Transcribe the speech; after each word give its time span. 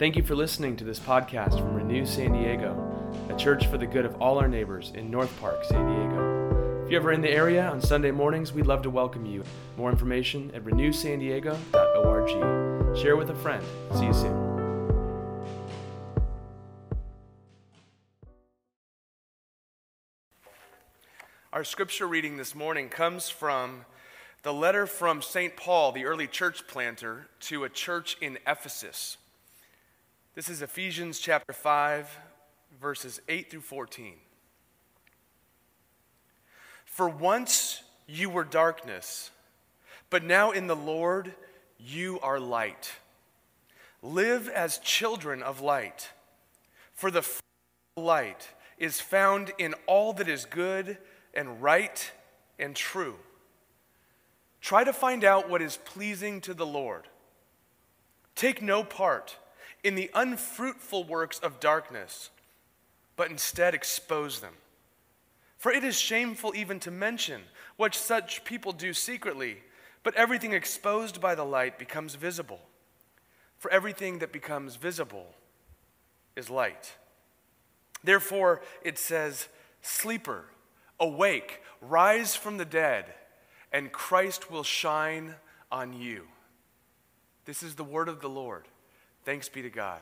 Thank 0.00 0.16
you 0.16 0.22
for 0.22 0.34
listening 0.34 0.76
to 0.76 0.84
this 0.84 0.98
podcast 0.98 1.58
from 1.58 1.74
Renew 1.74 2.06
San 2.06 2.32
Diego, 2.32 2.74
a 3.28 3.36
church 3.36 3.66
for 3.66 3.76
the 3.76 3.84
good 3.84 4.06
of 4.06 4.14
all 4.14 4.38
our 4.38 4.48
neighbors 4.48 4.92
in 4.94 5.10
North 5.10 5.30
Park, 5.38 5.62
San 5.62 5.86
Diego. 5.86 6.84
If 6.86 6.90
you're 6.90 7.02
ever 7.02 7.12
in 7.12 7.20
the 7.20 7.28
area 7.28 7.68
on 7.68 7.82
Sunday 7.82 8.10
mornings, 8.10 8.54
we'd 8.54 8.66
love 8.66 8.80
to 8.84 8.88
welcome 8.88 9.26
you. 9.26 9.44
More 9.76 9.90
information 9.90 10.50
at 10.54 10.64
renewsandiego.org. 10.64 12.96
Share 12.96 13.14
with 13.14 13.28
a 13.28 13.34
friend. 13.34 13.62
See 13.92 14.06
you 14.06 14.14
soon. 14.14 14.32
Our 21.52 21.62
scripture 21.62 22.08
reading 22.08 22.38
this 22.38 22.54
morning 22.54 22.88
comes 22.88 23.28
from 23.28 23.84
the 24.44 24.54
letter 24.54 24.86
from 24.86 25.20
St. 25.20 25.56
Paul, 25.56 25.92
the 25.92 26.06
early 26.06 26.26
church 26.26 26.66
planter, 26.66 27.26
to 27.40 27.64
a 27.64 27.68
church 27.68 28.16
in 28.22 28.38
Ephesus. 28.46 29.18
This 30.40 30.48
is 30.48 30.62
Ephesians 30.62 31.18
chapter 31.18 31.52
5, 31.52 32.18
verses 32.80 33.20
8 33.28 33.50
through 33.50 33.60
14. 33.60 34.14
For 36.86 37.10
once 37.10 37.82
you 38.06 38.30
were 38.30 38.44
darkness, 38.44 39.32
but 40.08 40.24
now 40.24 40.50
in 40.50 40.66
the 40.66 40.74
Lord 40.74 41.34
you 41.78 42.18
are 42.20 42.40
light. 42.40 42.90
Live 44.00 44.48
as 44.48 44.78
children 44.78 45.42
of 45.42 45.60
light, 45.60 46.08
for 46.94 47.10
the 47.10 47.28
light 47.98 48.48
is 48.78 48.98
found 48.98 49.52
in 49.58 49.74
all 49.86 50.14
that 50.14 50.26
is 50.26 50.46
good 50.46 50.96
and 51.34 51.60
right 51.60 52.12
and 52.58 52.74
true. 52.74 53.16
Try 54.62 54.84
to 54.84 54.94
find 54.94 55.22
out 55.22 55.50
what 55.50 55.60
is 55.60 55.76
pleasing 55.76 56.40
to 56.40 56.54
the 56.54 56.64
Lord. 56.64 57.08
Take 58.34 58.62
no 58.62 58.82
part 58.82 59.36
in 59.82 59.94
the 59.94 60.10
unfruitful 60.14 61.04
works 61.04 61.38
of 61.38 61.60
darkness, 61.60 62.30
but 63.16 63.30
instead 63.30 63.74
expose 63.74 64.40
them. 64.40 64.54
For 65.58 65.72
it 65.72 65.84
is 65.84 65.98
shameful 65.98 66.54
even 66.54 66.80
to 66.80 66.90
mention 66.90 67.42
what 67.76 67.94
such 67.94 68.44
people 68.44 68.72
do 68.72 68.92
secretly, 68.92 69.58
but 70.02 70.14
everything 70.14 70.52
exposed 70.52 71.20
by 71.20 71.34
the 71.34 71.44
light 71.44 71.78
becomes 71.78 72.14
visible. 72.14 72.60
For 73.58 73.70
everything 73.70 74.20
that 74.20 74.32
becomes 74.32 74.76
visible 74.76 75.34
is 76.34 76.48
light. 76.48 76.94
Therefore, 78.02 78.62
it 78.82 78.98
says, 78.98 79.48
Sleeper, 79.82 80.44
awake, 80.98 81.60
rise 81.82 82.34
from 82.34 82.56
the 82.56 82.64
dead, 82.64 83.06
and 83.72 83.92
Christ 83.92 84.50
will 84.50 84.62
shine 84.62 85.34
on 85.70 85.92
you. 85.92 86.26
This 87.44 87.62
is 87.62 87.74
the 87.74 87.84
word 87.84 88.08
of 88.08 88.20
the 88.20 88.28
Lord. 88.28 88.66
Thanks 89.24 89.48
be 89.48 89.62
to 89.62 89.70
God. 89.70 90.00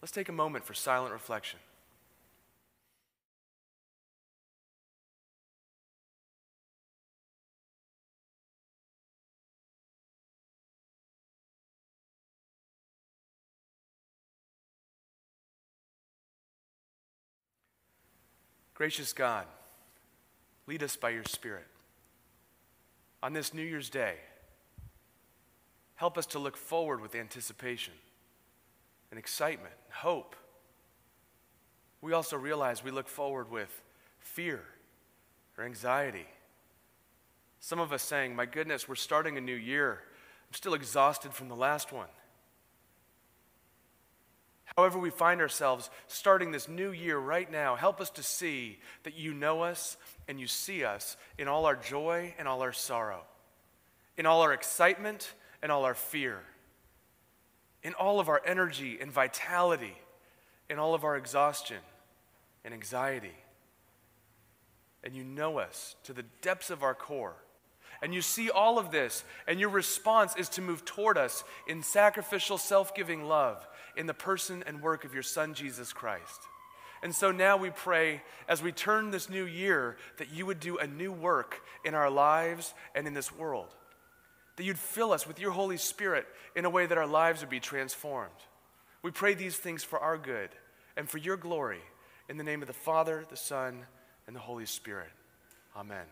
Let's 0.00 0.12
take 0.12 0.28
a 0.28 0.32
moment 0.32 0.64
for 0.64 0.74
silent 0.74 1.12
reflection. 1.12 1.58
Gracious 18.74 19.12
God, 19.12 19.46
lead 20.66 20.82
us 20.82 20.96
by 20.96 21.10
your 21.10 21.22
Spirit. 21.24 21.66
On 23.22 23.32
this 23.32 23.54
New 23.54 23.62
Year's 23.62 23.88
Day, 23.88 24.16
help 25.94 26.18
us 26.18 26.26
to 26.26 26.38
look 26.38 26.56
forward 26.56 27.00
with 27.00 27.14
anticipation 27.14 27.94
and 29.10 29.18
excitement, 29.18 29.74
and 29.86 29.94
hope. 29.94 30.36
We 32.00 32.12
also 32.12 32.36
realize 32.36 32.84
we 32.84 32.90
look 32.90 33.08
forward 33.08 33.50
with 33.50 33.82
fear 34.18 34.62
or 35.56 35.64
anxiety. 35.64 36.26
Some 37.60 37.78
of 37.78 37.92
us 37.92 38.02
saying, 38.02 38.36
My 38.36 38.46
goodness, 38.46 38.88
we're 38.88 38.94
starting 38.94 39.38
a 39.38 39.40
new 39.40 39.54
year. 39.54 40.00
I'm 40.48 40.54
still 40.54 40.74
exhausted 40.74 41.32
from 41.32 41.48
the 41.48 41.56
last 41.56 41.92
one. 41.92 42.08
However, 44.76 44.98
we 44.98 45.10
find 45.10 45.40
ourselves 45.40 45.88
starting 46.08 46.50
this 46.50 46.68
new 46.68 46.90
year 46.90 47.16
right 47.16 47.50
now, 47.50 47.76
help 47.76 48.00
us 48.00 48.10
to 48.10 48.22
see 48.22 48.80
that 49.04 49.16
you 49.16 49.32
know 49.32 49.62
us 49.62 49.96
and 50.26 50.40
you 50.40 50.46
see 50.46 50.84
us 50.84 51.16
in 51.38 51.48
all 51.48 51.64
our 51.64 51.76
joy 51.76 52.34
and 52.38 52.48
all 52.48 52.60
our 52.60 52.72
sorrow, 52.72 53.22
in 54.16 54.26
all 54.26 54.42
our 54.42 54.52
excitement 54.52 55.32
and 55.62 55.70
all 55.70 55.84
our 55.84 55.94
fear 55.94 56.42
in 57.84 57.92
all 57.94 58.18
of 58.18 58.28
our 58.28 58.42
energy 58.44 58.98
and 59.00 59.12
vitality, 59.12 59.96
in 60.68 60.78
all 60.78 60.94
of 60.94 61.04
our 61.04 61.16
exhaustion 61.16 61.76
and 62.64 62.72
anxiety. 62.72 63.36
And 65.04 65.14
you 65.14 65.22
know 65.22 65.58
us 65.58 65.94
to 66.04 66.14
the 66.14 66.24
depths 66.40 66.70
of 66.70 66.82
our 66.82 66.94
core. 66.94 67.36
And 68.02 68.12
you 68.14 68.22
see 68.22 68.50
all 68.50 68.78
of 68.78 68.90
this, 68.90 69.22
and 69.46 69.60
your 69.60 69.68
response 69.68 70.34
is 70.36 70.48
to 70.50 70.62
move 70.62 70.84
toward 70.84 71.16
us 71.16 71.44
in 71.68 71.82
sacrificial, 71.82 72.58
self 72.58 72.94
giving 72.94 73.24
love 73.24 73.66
in 73.96 74.06
the 74.06 74.14
person 74.14 74.64
and 74.66 74.82
work 74.82 75.04
of 75.04 75.14
your 75.14 75.22
Son, 75.22 75.54
Jesus 75.54 75.92
Christ. 75.92 76.40
And 77.02 77.14
so 77.14 77.30
now 77.30 77.58
we 77.58 77.70
pray 77.70 78.22
as 78.48 78.62
we 78.62 78.72
turn 78.72 79.10
this 79.10 79.28
new 79.28 79.44
year 79.44 79.96
that 80.16 80.32
you 80.32 80.46
would 80.46 80.58
do 80.58 80.78
a 80.78 80.86
new 80.86 81.12
work 81.12 81.60
in 81.84 81.94
our 81.94 82.10
lives 82.10 82.74
and 82.94 83.06
in 83.06 83.12
this 83.12 83.30
world 83.30 83.74
that 84.56 84.64
you'd 84.64 84.78
fill 84.78 85.12
us 85.12 85.26
with 85.26 85.40
your 85.40 85.50
Holy 85.50 85.76
Spirit 85.76 86.26
in 86.54 86.64
a 86.64 86.70
way 86.70 86.86
that 86.86 86.98
our 86.98 87.06
lives 87.06 87.40
would 87.40 87.50
be 87.50 87.60
transformed. 87.60 88.30
We 89.02 89.10
pray 89.10 89.34
these 89.34 89.56
things 89.56 89.84
for 89.84 89.98
our 89.98 90.16
good 90.16 90.50
and 90.96 91.08
for 91.08 91.18
your 91.18 91.36
glory. 91.36 91.80
In 92.28 92.36
the 92.36 92.44
name 92.44 92.62
of 92.62 92.68
the 92.68 92.74
Father, 92.74 93.24
the 93.28 93.36
Son, 93.36 93.84
and 94.26 94.34
the 94.34 94.40
Holy 94.40 94.66
Spirit. 94.66 95.10
Amen. 95.76 96.06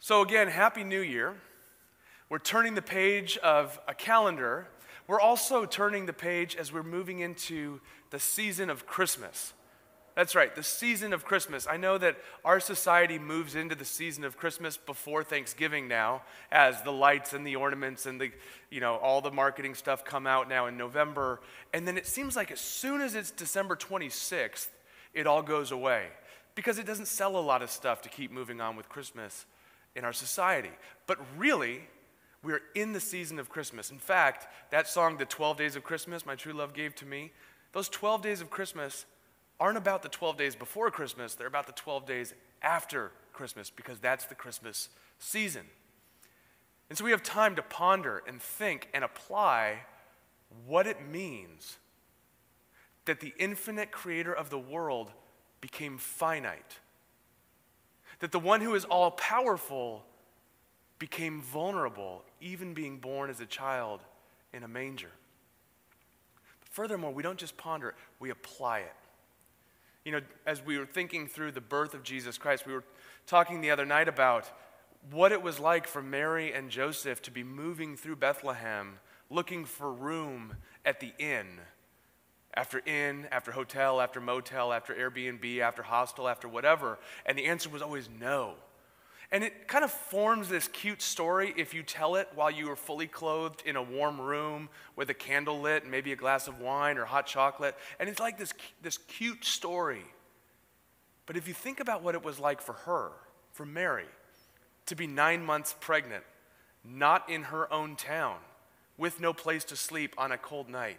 So, 0.00 0.22
again, 0.22 0.48
Happy 0.48 0.82
New 0.82 1.02
Year. 1.02 1.36
We're 2.28 2.38
turning 2.38 2.74
the 2.74 2.82
page 2.82 3.36
of 3.38 3.78
a 3.86 3.94
calendar. 3.94 4.66
We're 5.06 5.20
also 5.20 5.66
turning 5.66 6.06
the 6.06 6.12
page 6.12 6.56
as 6.56 6.72
we're 6.72 6.82
moving 6.82 7.20
into 7.20 7.80
the 8.10 8.18
season 8.18 8.70
of 8.70 8.86
Christmas. 8.86 9.52
That's 10.20 10.34
right, 10.34 10.54
the 10.54 10.62
season 10.62 11.14
of 11.14 11.24
Christmas. 11.24 11.66
I 11.66 11.78
know 11.78 11.96
that 11.96 12.18
our 12.44 12.60
society 12.60 13.18
moves 13.18 13.54
into 13.54 13.74
the 13.74 13.86
season 13.86 14.22
of 14.22 14.36
Christmas 14.36 14.76
before 14.76 15.24
Thanksgiving 15.24 15.88
now, 15.88 16.20
as 16.52 16.82
the 16.82 16.92
lights 16.92 17.32
and 17.32 17.46
the 17.46 17.56
ornaments 17.56 18.04
and 18.04 18.20
the, 18.20 18.30
you 18.70 18.80
know, 18.80 18.96
all 18.96 19.22
the 19.22 19.30
marketing 19.30 19.74
stuff 19.74 20.04
come 20.04 20.26
out 20.26 20.46
now 20.46 20.66
in 20.66 20.76
November. 20.76 21.40
And 21.72 21.88
then 21.88 21.96
it 21.96 22.06
seems 22.06 22.36
like 22.36 22.50
as 22.50 22.60
soon 22.60 23.00
as 23.00 23.14
it's 23.14 23.30
December 23.30 23.76
26th, 23.76 24.68
it 25.14 25.26
all 25.26 25.40
goes 25.40 25.72
away 25.72 26.08
because 26.54 26.78
it 26.78 26.84
doesn't 26.84 27.08
sell 27.08 27.38
a 27.38 27.40
lot 27.40 27.62
of 27.62 27.70
stuff 27.70 28.02
to 28.02 28.10
keep 28.10 28.30
moving 28.30 28.60
on 28.60 28.76
with 28.76 28.90
Christmas 28.90 29.46
in 29.96 30.04
our 30.04 30.12
society. 30.12 30.72
But 31.06 31.18
really, 31.38 31.80
we're 32.44 32.60
in 32.74 32.92
the 32.92 33.00
season 33.00 33.38
of 33.38 33.48
Christmas. 33.48 33.90
In 33.90 33.98
fact, 33.98 34.48
that 34.70 34.86
song, 34.86 35.16
The 35.16 35.24
12 35.24 35.56
Days 35.56 35.76
of 35.76 35.82
Christmas, 35.82 36.26
my 36.26 36.34
true 36.34 36.52
love 36.52 36.74
gave 36.74 36.94
to 36.96 37.06
me, 37.06 37.32
those 37.72 37.88
12 37.88 38.20
days 38.20 38.42
of 38.42 38.50
Christmas 38.50 39.06
aren't 39.60 39.78
about 39.78 40.02
the 40.02 40.08
12 40.08 40.38
days 40.38 40.56
before 40.56 40.90
Christmas, 40.90 41.34
they're 41.34 41.46
about 41.46 41.66
the 41.66 41.72
12 41.72 42.06
days 42.06 42.34
after 42.62 43.12
Christmas 43.32 43.70
because 43.70 43.98
that's 43.98 44.24
the 44.24 44.34
Christmas 44.34 44.88
season. 45.18 45.66
And 46.88 46.98
so 46.98 47.04
we 47.04 47.12
have 47.12 47.22
time 47.22 47.54
to 47.56 47.62
ponder 47.62 48.22
and 48.26 48.42
think 48.42 48.88
and 48.92 49.04
apply 49.04 49.80
what 50.66 50.86
it 50.86 51.06
means 51.08 51.76
that 53.04 53.20
the 53.20 53.32
infinite 53.38 53.92
creator 53.92 54.32
of 54.32 54.50
the 54.50 54.58
world 54.58 55.12
became 55.60 55.98
finite. 55.98 56.80
That 58.18 58.32
the 58.32 58.38
one 58.38 58.60
who 58.60 58.74
is 58.74 58.84
all 58.84 59.12
powerful 59.12 60.04
became 60.98 61.40
vulnerable, 61.40 62.24
even 62.40 62.74
being 62.74 62.98
born 62.98 63.30
as 63.30 63.40
a 63.40 63.46
child 63.46 64.00
in 64.52 64.62
a 64.62 64.68
manger. 64.68 65.10
But 66.60 66.68
furthermore, 66.68 67.12
we 67.12 67.22
don't 67.22 67.38
just 67.38 67.56
ponder 67.56 67.90
it, 67.90 67.94
we 68.18 68.30
apply 68.30 68.80
it. 68.80 68.94
You 70.04 70.12
know, 70.12 70.20
as 70.46 70.64
we 70.64 70.78
were 70.78 70.86
thinking 70.86 71.26
through 71.26 71.52
the 71.52 71.60
birth 71.60 71.94
of 71.94 72.02
Jesus 72.02 72.38
Christ, 72.38 72.66
we 72.66 72.72
were 72.72 72.84
talking 73.26 73.60
the 73.60 73.70
other 73.70 73.84
night 73.84 74.08
about 74.08 74.50
what 75.10 75.32
it 75.32 75.42
was 75.42 75.58
like 75.58 75.86
for 75.86 76.02
Mary 76.02 76.52
and 76.52 76.70
Joseph 76.70 77.22
to 77.22 77.30
be 77.30 77.42
moving 77.42 77.96
through 77.96 78.16
Bethlehem 78.16 78.98
looking 79.30 79.64
for 79.64 79.92
room 79.92 80.56
at 80.84 81.00
the 81.00 81.12
inn. 81.18 81.60
After 82.52 82.82
inn, 82.84 83.28
after 83.30 83.52
hotel, 83.52 84.00
after 84.00 84.20
motel, 84.20 84.72
after 84.72 84.92
Airbnb, 84.92 85.60
after 85.60 85.82
hostel, 85.82 86.28
after 86.28 86.48
whatever. 86.48 86.98
And 87.24 87.38
the 87.38 87.46
answer 87.46 87.68
was 87.68 87.80
always 87.80 88.08
no. 88.18 88.54
And 89.32 89.44
it 89.44 89.68
kind 89.68 89.84
of 89.84 89.92
forms 89.92 90.48
this 90.48 90.66
cute 90.66 91.00
story 91.00 91.54
if 91.56 91.72
you 91.72 91.82
tell 91.84 92.16
it 92.16 92.28
while 92.34 92.50
you 92.50 92.70
are 92.70 92.76
fully 92.76 93.06
clothed 93.06 93.62
in 93.64 93.76
a 93.76 93.82
warm 93.82 94.20
room 94.20 94.68
with 94.96 95.08
a 95.08 95.14
candle 95.14 95.60
lit 95.60 95.82
and 95.84 95.90
maybe 95.90 96.12
a 96.12 96.16
glass 96.16 96.48
of 96.48 96.60
wine 96.60 96.98
or 96.98 97.04
hot 97.04 97.26
chocolate. 97.26 97.76
And 98.00 98.08
it's 98.08 98.18
like 98.18 98.38
this, 98.38 98.52
this 98.82 98.98
cute 98.98 99.44
story. 99.44 100.04
But 101.26 101.36
if 101.36 101.46
you 101.46 101.54
think 101.54 101.78
about 101.78 102.02
what 102.02 102.16
it 102.16 102.24
was 102.24 102.40
like 102.40 102.60
for 102.60 102.72
her, 102.72 103.12
for 103.52 103.64
Mary, 103.64 104.06
to 104.86 104.96
be 104.96 105.06
nine 105.06 105.44
months 105.44 105.76
pregnant, 105.78 106.24
not 106.84 107.30
in 107.30 107.44
her 107.44 107.72
own 107.72 107.94
town, 107.94 108.38
with 108.98 109.20
no 109.20 109.32
place 109.32 109.64
to 109.64 109.76
sleep 109.76 110.14
on 110.18 110.32
a 110.32 110.38
cold 110.38 110.68
night. 110.68 110.98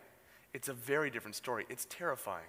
It's 0.53 0.69
a 0.69 0.73
very 0.73 1.09
different 1.09 1.35
story. 1.35 1.65
It's 1.69 1.85
terrifying. 1.89 2.47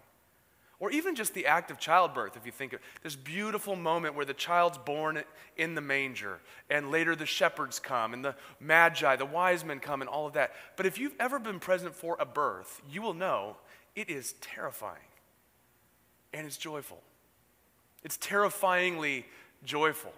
Or 0.82 0.90
even 0.90 1.14
just 1.14 1.32
the 1.32 1.46
act 1.46 1.70
of 1.70 1.78
childbirth, 1.78 2.36
if 2.36 2.44
you 2.44 2.50
think 2.50 2.72
of 2.72 2.80
this 3.04 3.14
beautiful 3.14 3.76
moment 3.76 4.16
where 4.16 4.24
the 4.24 4.34
child's 4.34 4.78
born 4.78 5.22
in 5.56 5.76
the 5.76 5.80
manger, 5.80 6.40
and 6.68 6.90
later 6.90 7.14
the 7.14 7.24
shepherds 7.24 7.78
come, 7.78 8.12
and 8.12 8.24
the 8.24 8.34
magi, 8.58 9.14
the 9.14 9.24
wise 9.24 9.64
men 9.64 9.78
come, 9.78 10.00
and 10.00 10.10
all 10.10 10.26
of 10.26 10.32
that. 10.32 10.50
But 10.76 10.86
if 10.86 10.98
you've 10.98 11.14
ever 11.20 11.38
been 11.38 11.60
present 11.60 11.94
for 11.94 12.16
a 12.18 12.26
birth, 12.26 12.82
you 12.90 13.00
will 13.00 13.14
know 13.14 13.58
it 13.94 14.10
is 14.10 14.32
terrifying 14.40 14.98
and 16.34 16.48
it's 16.48 16.56
joyful. 16.56 17.00
It's 18.02 18.16
terrifyingly 18.16 19.24
joyful, 19.62 20.12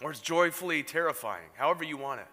or 0.00 0.12
it's 0.12 0.20
joyfully 0.20 0.82
terrifying, 0.82 1.50
however 1.58 1.84
you 1.84 1.98
want 1.98 2.20
it. 2.20 2.28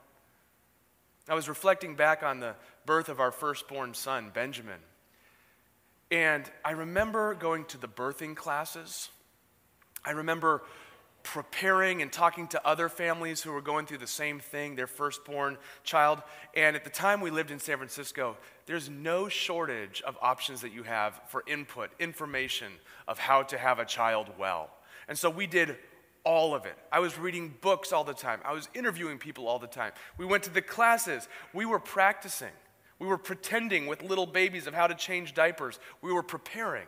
I 1.28 1.34
was 1.34 1.50
reflecting 1.50 1.96
back 1.96 2.24
on 2.24 2.40
the 2.40 2.56
birth 2.86 3.10
of 3.10 3.20
our 3.20 3.31
firstborn 3.31 3.94
son, 3.94 4.31
Benjamin. 4.34 4.80
And 6.12 6.50
I 6.63 6.72
remember 6.72 7.34
going 7.34 7.66
to 7.66 7.78
the 7.78 7.88
birthing 7.88 8.36
classes. 8.36 9.10
I 10.04 10.12
remember 10.12 10.63
preparing 11.24 12.04
and 12.04 12.13
talking 12.13 12.48
to 12.48 12.68
other 12.68 12.88
families 12.88 13.42
who 13.42 13.52
were 13.52 13.62
going 13.62 13.88
through 13.88 13.98
the 13.98 14.07
same 14.07 14.40
thing, 14.40 14.75
their 14.75 14.86
firstborn 14.86 15.57
child. 15.84 16.22
And 16.56 16.75
at 16.75 16.84
the 16.84 16.92
time 16.92 17.19
we 17.19 17.31
lived 17.31 17.50
in 17.50 17.60
San 17.60 17.78
Francisco, 17.78 18.38
there's 18.68 18.90
no 18.90 19.28
shortage 19.28 20.04
of 20.04 20.18
options 20.22 20.62
that 20.62 20.72
you 20.72 20.84
have 20.84 21.19
for 21.28 21.44
input, 21.48 21.90
information 22.00 22.72
of 23.07 23.18
how 23.18 23.42
to 23.44 23.57
have 23.57 23.80
a 23.80 23.86
child 23.86 24.30
well. 24.38 24.69
And 25.07 25.18
so 25.18 25.30
we 25.30 25.48
did 25.48 25.78
all 26.24 26.54
of 26.54 26.66
it. 26.66 26.78
I 26.92 27.00
was 27.00 27.18
reading 27.18 27.56
books 27.60 27.92
all 27.92 28.04
the 28.04 28.13
time. 28.13 28.40
I 28.46 28.54
was 28.54 28.69
interviewing 28.75 29.18
people 29.18 29.48
all 29.48 29.60
the 29.60 29.68
time. 29.68 29.94
We 30.18 30.25
went 30.25 30.44
to 30.44 30.52
the 30.52 30.62
classes. 30.62 31.28
We 31.54 31.66
were 31.66 31.80
practicing. 31.80 32.54
We 33.00 33.07
were 33.07 33.18
pretending 33.18 33.88
with 33.88 34.01
little 34.01 34.25
babies 34.25 34.68
of 34.68 34.74
how 34.74 34.88
to 34.88 34.95
change 34.95 35.33
diapers. 35.33 35.80
We 36.01 36.13
were 36.13 36.24
preparing. 36.24 36.88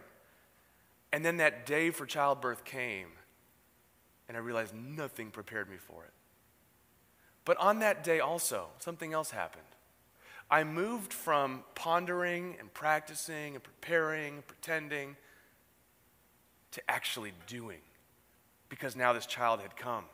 And 1.11 1.23
then 1.23 1.37
that 1.37 1.65
day 1.65 1.89
for 1.89 2.05
childbirth 2.05 2.63
came, 2.63 3.07
and 4.27 4.35
I 4.35 4.39
realized 4.41 4.73
nothing 4.75 5.31
prepared 5.31 5.69
me 5.69 5.77
for 5.77 6.03
it. 6.03 6.11
But 7.45 7.57
on 7.57 7.79
that 7.79 8.03
day 8.03 8.19
also, 8.19 8.67
something 8.79 9.13
else 9.13 9.31
happened. 9.31 9.63
I 10.49 10.63
moved 10.63 11.13
from 11.13 11.63
pondering 11.75 12.55
and 12.59 12.73
practicing 12.73 13.55
and 13.55 13.63
preparing 13.63 14.35
and 14.35 14.47
pretending 14.47 15.15
to 16.71 16.81
actually 16.89 17.33
doing 17.47 17.79
because 18.69 18.95
now 18.95 19.13
this 19.13 19.25
child 19.25 19.61
had 19.61 19.75
come. 19.75 20.05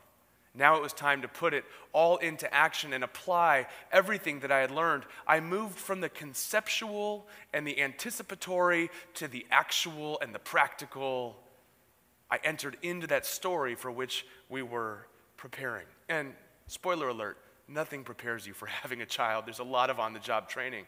Now 0.56 0.76
it 0.76 0.84
was 0.84 0.94
time 0.94 1.24
to 1.24 1.28
put 1.28 1.54
it 1.54 1.66
all 1.94 2.18
into 2.18 2.52
action 2.54 2.94
and 2.94 3.04
apply 3.04 3.66
everything 3.92 4.42
that 4.42 4.52
I 4.52 4.60
had 4.60 4.70
learned. 4.70 5.04
I 5.26 5.40
moved 5.40 5.80
from 5.80 6.00
the 6.00 6.10
conceptual 6.10 7.28
and 7.54 7.66
the 7.66 7.82
anticipatory 7.82 8.92
to 9.16 9.28
the 9.28 9.48
actual 9.50 10.20
and 10.22 10.34
the 10.34 10.40
practical. 10.40 11.38
I 12.30 12.40
entered 12.44 12.78
into 12.84 13.08
that 13.08 13.26
story 13.26 13.74
for 13.74 13.90
which 13.90 14.28
we 14.48 14.62
were 14.62 15.08
preparing. 15.38 15.88
And 16.08 16.34
spoiler 16.68 17.10
alert, 17.10 17.38
nothing 17.68 18.04
prepares 18.04 18.46
you 18.46 18.54
for 18.54 18.66
having 18.82 19.02
a 19.02 19.08
child. 19.08 19.48
There's 19.48 19.60
a 19.60 19.64
lot 19.64 19.90
of 19.90 20.00
on 20.00 20.14
the 20.14 20.20
job 20.20 20.50
training. 20.50 20.86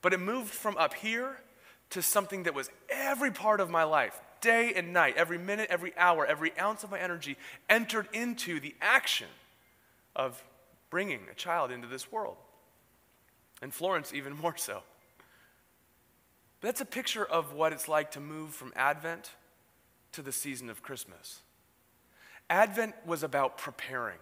But 0.00 0.12
it 0.12 0.18
moved 0.18 0.50
from 0.50 0.76
up 0.78 0.94
here 0.94 1.38
to 1.90 2.02
something 2.02 2.42
that 2.42 2.54
was 2.54 2.70
every 2.90 3.30
part 3.30 3.60
of 3.60 3.70
my 3.70 3.84
life 3.84 4.20
day 4.42 4.74
and 4.76 4.92
night, 4.92 5.14
every 5.16 5.38
minute, 5.38 5.68
every 5.70 5.96
hour, 5.96 6.26
every 6.26 6.52
ounce 6.58 6.84
of 6.84 6.90
my 6.90 6.98
energy 6.98 7.38
entered 7.70 8.06
into 8.12 8.60
the 8.60 8.74
action 8.82 9.28
of 10.14 10.44
bringing 10.90 11.20
a 11.30 11.34
child 11.34 11.70
into 11.70 11.88
this 11.88 12.12
world. 12.12 12.36
And 13.62 13.72
Florence, 13.72 14.12
even 14.12 14.36
more 14.36 14.56
so. 14.58 14.82
That's 16.60 16.82
a 16.82 16.84
picture 16.84 17.24
of 17.24 17.54
what 17.54 17.72
it's 17.72 17.88
like 17.88 18.10
to 18.12 18.20
move 18.20 18.50
from 18.50 18.72
Advent 18.76 19.30
to 20.12 20.20
the 20.20 20.32
season 20.32 20.68
of 20.68 20.82
Christmas. 20.82 21.40
Advent 22.50 22.94
was 23.06 23.22
about 23.22 23.56
preparing, 23.56 24.18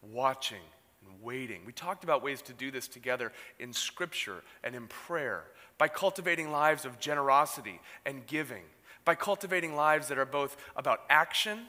watching, 0.00 0.62
and 1.04 1.22
waiting. 1.22 1.62
We 1.66 1.72
talked 1.72 2.04
about 2.04 2.22
ways 2.22 2.42
to 2.42 2.52
do 2.52 2.70
this 2.70 2.86
together 2.86 3.32
in 3.58 3.72
Scripture 3.72 4.42
and 4.62 4.74
in 4.74 4.86
prayer 4.86 5.44
by 5.78 5.88
cultivating 5.88 6.52
lives 6.52 6.84
of 6.84 7.00
generosity 7.00 7.80
and 8.04 8.26
giving 8.26 8.62
by 9.06 9.14
cultivating 9.14 9.74
lives 9.74 10.08
that 10.08 10.18
are 10.18 10.26
both 10.26 10.56
about 10.74 11.00
action, 11.08 11.60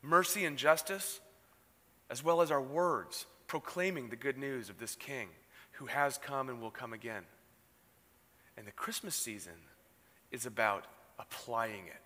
mercy, 0.00 0.46
and 0.46 0.56
justice, 0.56 1.20
as 2.08 2.24
well 2.24 2.40
as 2.40 2.50
our 2.50 2.62
words, 2.62 3.26
proclaiming 3.46 4.08
the 4.08 4.16
good 4.16 4.38
news 4.38 4.70
of 4.70 4.78
this 4.78 4.94
King 4.94 5.28
who 5.72 5.86
has 5.86 6.16
come 6.16 6.48
and 6.48 6.62
will 6.62 6.70
come 6.70 6.92
again. 6.92 7.24
And 8.56 8.66
the 8.66 8.72
Christmas 8.72 9.16
season 9.16 9.54
is 10.30 10.46
about 10.46 10.86
applying 11.18 11.86
it, 11.86 12.02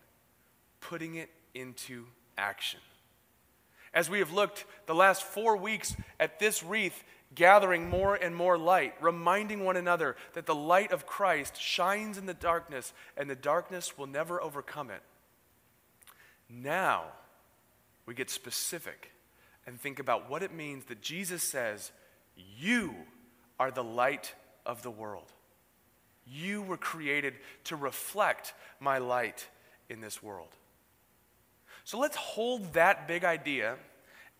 putting 0.81 1.17
it 1.17 1.29
into 1.53 2.07
action. 2.39 2.81
As 3.93 4.09
we 4.09 4.21
have 4.21 4.33
looked 4.33 4.65
the 4.87 4.95
last 4.95 5.23
four 5.23 5.57
weeks 5.57 5.95
at 6.19 6.39
this 6.39 6.63
wreath 6.63 7.05
gathering 7.35 7.89
more 7.89 8.15
and 8.15 8.35
more 8.35 8.59
light, 8.59 8.95
reminding 9.01 9.65
one 9.65 9.77
another 9.77 10.17
that 10.35 10.47
the 10.47 10.55
light 10.55 10.93
of 10.93 11.07
Christ 11.07 11.61
shines 11.61 12.19
in 12.19 12.27
the 12.27 12.35
darkness 12.35 12.93
and 13.17 13.29
the 13.29 13.35
darkness 13.35 13.99
will 13.99 14.07
never 14.07 14.43
overcome 14.43 14.91
it. 14.91 15.03
Now, 16.49 17.05
we 18.07 18.15
get 18.15 18.31
specific 18.31 19.11
and 19.67 19.81
think 19.81 19.99
about 19.99 20.29
what 20.29 20.43
it 20.43 20.53
means 20.53 20.85
that 20.87 21.01
Jesus 21.01 21.43
says, 21.43 21.91
You 22.59 22.95
are 23.59 23.71
the 23.71 23.85
light 23.85 24.35
of 24.67 24.83
the 24.83 24.91
world. 24.91 25.33
You 26.27 26.63
were 26.63 26.77
created 26.77 27.35
to 27.65 27.77
reflect 27.77 28.55
my 28.81 28.99
light 28.99 29.47
in 29.89 30.01
this 30.01 30.23
world. 30.23 30.49
So 31.85 31.99
let's 31.99 32.17
hold 32.17 32.73
that 32.75 33.07
big 33.07 33.25
idea 33.25 33.77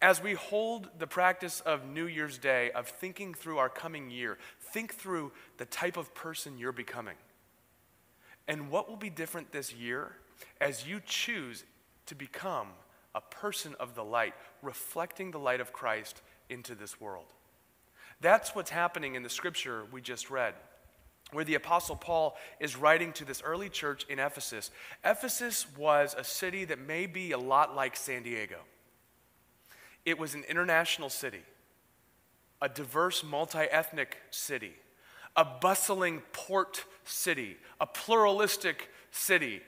as 0.03 0.23
we 0.23 0.35
hold 0.35 0.89
the 0.99 1.07
practice 1.07 1.61
of 1.61 1.87
New 1.87 2.07
Year's 2.07 2.39
Day, 2.39 2.71
of 2.73 2.89
thinking 2.89 3.33
through 3.33 3.59
our 3.59 3.69
coming 3.69 4.11
year, 4.11 4.39
think 4.61 4.95
through 4.95 5.33
the 5.57 5.65
type 5.65 5.97
of 5.97 6.15
person 6.15 6.59
you're 6.59 6.73
becoming. 6.73 7.17
And 8.47 8.71
what 8.71 8.89
will 8.89 8.97
be 8.97 9.11
different 9.11 9.53
this 9.53 9.73
year 9.75 10.17
as 10.61 10.87
you 10.87 11.01
choose 11.05 11.65
to 12.07 12.15
become 12.15 12.69
a 13.15 13.21
person 13.21 13.75
of 13.79 13.95
the 13.95 14.05
light, 14.05 14.35
reflecting 14.63 15.31
the 15.31 15.39
light 15.39 15.61
of 15.61 15.73
Christ 15.73 16.21
into 16.49 16.75
this 16.75 17.01
world. 17.01 17.27
That's 18.21 18.55
what's 18.55 18.71
happening 18.71 19.15
in 19.15 19.23
the 19.23 19.29
scripture 19.29 19.85
we 19.93 20.01
just 20.01 20.31
read, 20.31 20.55
where 21.33 21.45
the 21.45 21.55
Apostle 21.55 21.97
Paul 21.97 22.37
is 22.61 22.77
writing 22.77 23.13
to 23.15 23.25
this 23.25 23.43
early 23.43 23.69
church 23.69 24.05
in 24.09 24.19
Ephesus. 24.19 24.71
Ephesus 25.05 25.67
was 25.77 26.15
a 26.19 26.25
city 26.25 26.65
that 26.67 26.79
may 26.79 27.07
be 27.07 27.33
a 27.33 27.39
lot 27.39 27.75
like 27.75 27.97
San 27.97 28.23
Diego. 28.23 28.59
It 30.05 30.19
was 30.19 30.35
an 30.35 30.45
international 30.45 31.09
city, 31.09 31.43
a 32.61 32.69
diverse, 32.69 33.25
multi 33.25 33.59
ethnic 33.59 34.19
city, 34.31 34.75
a 35.37 35.45
bustling 35.45 36.23
port 36.33 36.85
city, 37.05 37.57
a 37.81 37.87
pluralistic 37.87 38.91
city. 39.11 39.63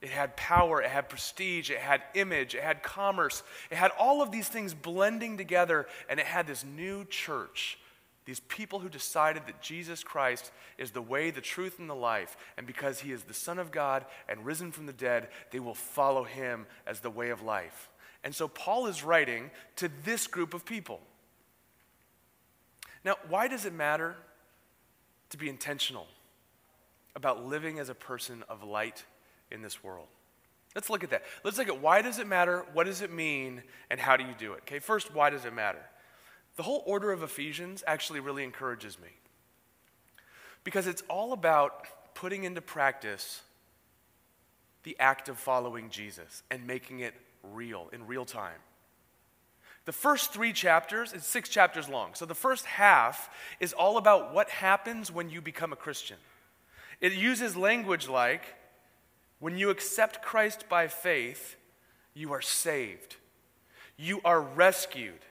It 0.00 0.10
had 0.10 0.36
power, 0.36 0.80
it 0.80 0.90
had 0.90 1.08
prestige, 1.08 1.70
it 1.70 1.78
had 1.78 2.02
image, 2.14 2.54
it 2.54 2.62
had 2.62 2.82
commerce, 2.82 3.42
it 3.70 3.76
had 3.76 3.90
all 3.98 4.22
of 4.22 4.30
these 4.30 4.48
things 4.48 4.72
blending 4.72 5.36
together, 5.36 5.86
and 6.08 6.20
it 6.20 6.26
had 6.26 6.46
this 6.46 6.64
new 6.64 7.04
church. 7.04 7.78
These 8.24 8.40
people 8.40 8.78
who 8.78 8.90
decided 8.90 9.46
that 9.46 9.62
Jesus 9.62 10.04
Christ 10.04 10.52
is 10.76 10.90
the 10.90 11.02
way, 11.02 11.30
the 11.30 11.40
truth, 11.40 11.78
and 11.78 11.88
the 11.88 11.94
life, 11.94 12.36
and 12.58 12.66
because 12.66 13.00
he 13.00 13.10
is 13.10 13.22
the 13.22 13.34
Son 13.34 13.58
of 13.58 13.72
God 13.72 14.04
and 14.28 14.44
risen 14.44 14.70
from 14.70 14.84
the 14.84 14.92
dead, 14.92 15.28
they 15.50 15.58
will 15.58 15.74
follow 15.74 16.24
him 16.24 16.66
as 16.86 17.00
the 17.00 17.10
way 17.10 17.30
of 17.30 17.42
life. 17.42 17.88
And 18.24 18.34
so 18.34 18.48
Paul 18.48 18.86
is 18.86 19.04
writing 19.04 19.50
to 19.76 19.90
this 20.04 20.26
group 20.26 20.54
of 20.54 20.64
people. 20.64 21.00
Now, 23.04 23.16
why 23.28 23.48
does 23.48 23.64
it 23.64 23.72
matter 23.72 24.16
to 25.30 25.36
be 25.36 25.48
intentional 25.48 26.06
about 27.14 27.46
living 27.46 27.78
as 27.78 27.88
a 27.88 27.94
person 27.94 28.44
of 28.48 28.62
light 28.62 29.04
in 29.50 29.62
this 29.62 29.82
world? 29.82 30.08
Let's 30.74 30.90
look 30.90 31.04
at 31.04 31.10
that. 31.10 31.24
Let's 31.44 31.58
look 31.58 31.68
at 31.68 31.80
why 31.80 32.02
does 32.02 32.18
it 32.18 32.26
matter, 32.26 32.66
what 32.72 32.86
does 32.86 33.02
it 33.02 33.12
mean, 33.12 33.62
and 33.90 33.98
how 33.98 34.16
do 34.16 34.24
you 34.24 34.34
do 34.38 34.52
it? 34.52 34.60
Okay, 34.62 34.78
first, 34.78 35.14
why 35.14 35.30
does 35.30 35.44
it 35.44 35.54
matter? 35.54 35.84
The 36.56 36.62
whole 36.62 36.82
order 36.86 37.12
of 37.12 37.22
Ephesians 37.22 37.84
actually 37.86 38.20
really 38.20 38.44
encourages 38.44 38.98
me 38.98 39.08
because 40.64 40.86
it's 40.86 41.02
all 41.08 41.32
about 41.32 41.86
putting 42.14 42.44
into 42.44 42.60
practice 42.60 43.42
the 44.82 44.96
act 44.98 45.28
of 45.28 45.38
following 45.38 45.88
Jesus 45.88 46.42
and 46.50 46.66
making 46.66 47.00
it 47.00 47.14
real, 47.42 47.88
in 47.92 48.06
real 48.06 48.24
time. 48.24 48.60
The 49.84 49.92
first 49.92 50.32
three 50.32 50.52
chapters, 50.52 51.12
it's 51.12 51.26
six 51.26 51.48
chapters 51.48 51.88
long. 51.88 52.10
So 52.14 52.26
the 52.26 52.34
first 52.34 52.66
half 52.66 53.30
is 53.58 53.72
all 53.72 53.96
about 53.96 54.34
what 54.34 54.50
happens 54.50 55.10
when 55.10 55.30
you 55.30 55.40
become 55.40 55.72
a 55.72 55.76
Christian. 55.76 56.18
It 57.00 57.12
uses 57.12 57.56
language 57.56 58.08
like 58.08 58.42
when 59.38 59.56
you 59.56 59.70
accept 59.70 60.22
Christ 60.22 60.68
by 60.68 60.88
faith, 60.88 61.56
you 62.12 62.32
are 62.32 62.42
saved, 62.42 63.16
you 63.96 64.20
are 64.24 64.40
rescued, 64.40 65.24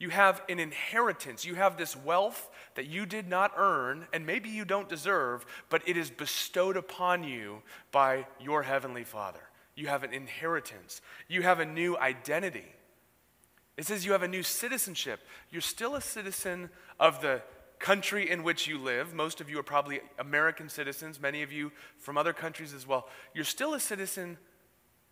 You 0.00 0.10
have 0.10 0.42
an 0.48 0.60
inheritance. 0.60 1.44
You 1.44 1.56
have 1.56 1.76
this 1.76 1.96
wealth 1.96 2.48
that 2.76 2.86
you 2.86 3.04
did 3.04 3.28
not 3.28 3.52
earn, 3.56 4.06
and 4.12 4.24
maybe 4.24 4.48
you 4.48 4.64
don't 4.64 4.88
deserve, 4.88 5.44
but 5.70 5.82
it 5.86 5.96
is 5.96 6.10
bestowed 6.10 6.76
upon 6.76 7.24
you 7.24 7.62
by 7.90 8.26
your 8.40 8.62
Heavenly 8.62 9.02
Father. 9.02 9.40
You 9.78 9.86
have 9.86 10.02
an 10.02 10.12
inheritance. 10.12 11.00
You 11.28 11.42
have 11.42 11.60
a 11.60 11.64
new 11.64 11.96
identity. 11.96 12.64
It 13.76 13.86
says 13.86 14.04
you 14.04 14.10
have 14.10 14.24
a 14.24 14.28
new 14.28 14.42
citizenship. 14.42 15.20
You're 15.52 15.60
still 15.60 15.94
a 15.94 16.00
citizen 16.00 16.70
of 16.98 17.22
the 17.22 17.42
country 17.78 18.28
in 18.28 18.42
which 18.42 18.66
you 18.66 18.76
live. 18.76 19.14
Most 19.14 19.40
of 19.40 19.48
you 19.48 19.56
are 19.60 19.62
probably 19.62 20.00
American 20.18 20.68
citizens, 20.68 21.20
many 21.20 21.42
of 21.42 21.52
you 21.52 21.70
from 21.96 22.18
other 22.18 22.32
countries 22.32 22.74
as 22.74 22.88
well. 22.88 23.06
You're 23.34 23.44
still 23.44 23.72
a 23.72 23.78
citizen 23.78 24.36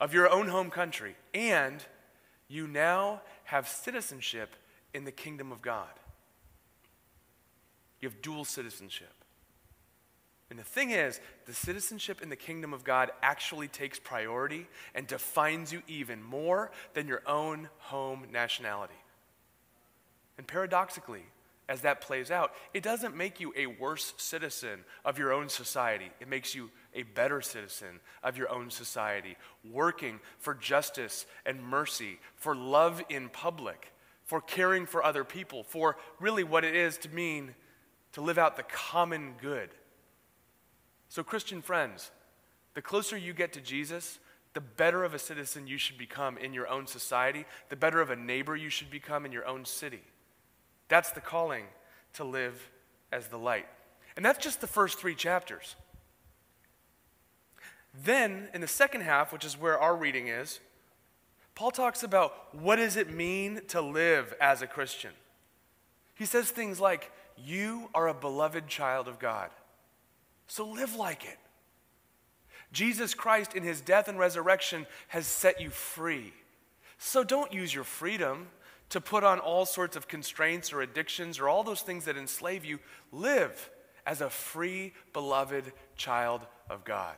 of 0.01 0.13
your 0.13 0.29
own 0.29 0.49
home 0.49 0.71
country, 0.71 1.15
and 1.33 1.85
you 2.49 2.67
now 2.67 3.23
have 3.45 3.69
citizenship 3.69 4.57
in 4.93 5.05
the 5.05 5.13
kingdom 5.13 5.53
of 5.53 5.63
God. 5.63 5.93
You 8.01 8.09
have 8.09 8.21
dual 8.21 8.45
citizenship. 8.45 9.16
And 10.49 10.59
the 10.59 10.65
thing 10.65 10.91
is, 10.91 11.21
the 11.47 11.55
citizenship 11.55 12.23
in 12.23 12.29
the 12.29 12.37
kingdom 12.37 12.73
of 12.73 12.85
God 12.85 13.11
actually 13.21 13.67
takes 13.67 13.99
priority 13.99 14.69
and 14.95 15.07
defines 15.07 15.73
you 15.73 15.83
even 15.89 16.23
more 16.23 16.71
than 16.95 17.09
your 17.09 17.23
own 17.27 17.69
home 17.79 18.27
nationality. 18.33 18.95
And 20.39 20.47
paradoxically, 20.47 21.25
as 21.69 21.81
that 21.81 22.01
plays 22.01 22.31
out, 22.31 22.53
it 22.73 22.85
doesn't 22.85 23.17
make 23.17 23.41
you 23.41 23.53
a 23.57 23.67
worse 23.67 24.15
citizen 24.19 24.85
of 25.05 25.19
your 25.19 25.33
own 25.33 25.49
society. 25.49 26.11
It 26.21 26.29
makes 26.29 26.55
you 26.55 26.71
a 26.95 27.03
better 27.03 27.41
citizen 27.41 28.01
of 28.23 28.37
your 28.37 28.49
own 28.49 28.71
society, 28.71 29.37
working 29.69 30.21
for 30.39 30.55
justice 30.55 31.27
and 31.45 31.61
mercy, 31.61 32.21
for 32.37 32.55
love 32.55 33.03
in 33.09 33.29
public, 33.31 33.93
for 34.25 34.41
caring 34.41 34.87
for 34.87 35.05
other 35.05 35.25
people, 35.25 35.65
for 35.65 35.97
really 36.21 36.45
what 36.45 36.65
it 36.65 36.77
is 36.77 36.99
to 36.99 37.09
mean 37.09 37.55
to 38.13 38.21
live 38.21 38.39
out 38.39 38.57
the 38.57 38.63
common 38.63 39.35
good. 39.43 39.71
So, 41.17 41.25
Christian 41.25 41.63
friends, 41.63 42.11
the 42.75 42.83
closer 42.83 43.17
you 43.17 43.33
get 43.33 43.55
to 43.55 43.61
Jesus, 43.63 44.19
the 44.53 44.61
better 44.61 45.03
of 45.03 45.15
a 45.15 45.19
citizen 45.19 45.67
you 45.67 45.79
should 45.79 45.97
become 45.97 46.37
in 46.37 46.53
your 46.53 46.69
own 46.69 46.87
society, 46.87 47.47
the 47.71 47.75
better 47.75 48.03
of 48.03 48.11
a 48.11 48.17
neighbor 48.17 48.55
you 48.55 48.69
should 48.69 48.91
become 48.91 49.25
in 49.25 49.33
your 49.33 49.47
own 49.47 49.65
city. 49.65 50.03
That's 50.89 51.13
the 51.13 51.23
calling 51.23 51.65
to 52.17 52.25
live 52.25 52.69
as 53.11 53.29
the 53.29 53.39
light. 53.39 53.67
And 54.15 54.23
that's 54.23 54.45
just 54.45 54.61
the 54.61 54.67
first 54.67 54.99
three 54.99 55.15
chapters. 55.15 55.75
Then, 58.05 58.51
in 58.53 58.61
the 58.61 58.69
second 58.69 59.01
half, 59.01 59.33
which 59.33 59.47
is 59.47 59.59
where 59.59 59.79
our 59.79 59.97
reading 59.97 60.29
is, 60.29 60.61
Paul 61.55 61.71
talks 61.71 62.03
about 62.03 62.55
what 62.55 62.77
does 62.77 62.99
it 62.99 63.11
mean 63.11 63.63
to 63.69 63.81
live 63.81 64.35
as 64.39 64.61
a 64.61 64.67
Christian. 64.67 65.13
He 66.15 66.27
says 66.27 66.51
things 66.51 66.79
like, 66.79 67.11
You 67.39 67.89
are 67.95 68.07
a 68.07 68.13
beloved 68.13 68.67
child 68.69 69.09
of 69.09 69.19
God, 69.19 69.49
so 70.47 70.67
live 70.67 70.95
like 70.95 71.25
it. 71.25 71.39
Jesus 72.73 73.15
Christ, 73.15 73.55
in 73.55 73.63
his 73.63 73.81
death 73.81 74.09
and 74.09 74.19
resurrection, 74.19 74.87
has 75.09 75.27
set 75.27 75.61
you 75.61 75.71
free. 75.71 76.33
So 76.99 77.25
don't 77.25 77.53
use 77.53 77.75
your 77.75 77.85
freedom 77.85 78.49
to 78.91 79.01
put 79.01 79.25
on 79.25 79.39
all 79.39 79.67
sorts 79.67 79.97
of 79.97 80.09
constraints 80.09 80.73
or 80.73 80.81
addictions 80.81 81.39
or 81.39 81.49
all 81.49 81.65
those 81.65 81.83
things 81.83 82.05
that 82.05 82.17
enslave 82.17 82.65
you. 82.65 82.79
Live 83.13 83.71
as 84.07 84.21
a 84.21 84.31
free, 84.31 84.93
beloved 85.13 85.73
child 85.97 86.43
of 86.71 86.85
God. 86.85 87.17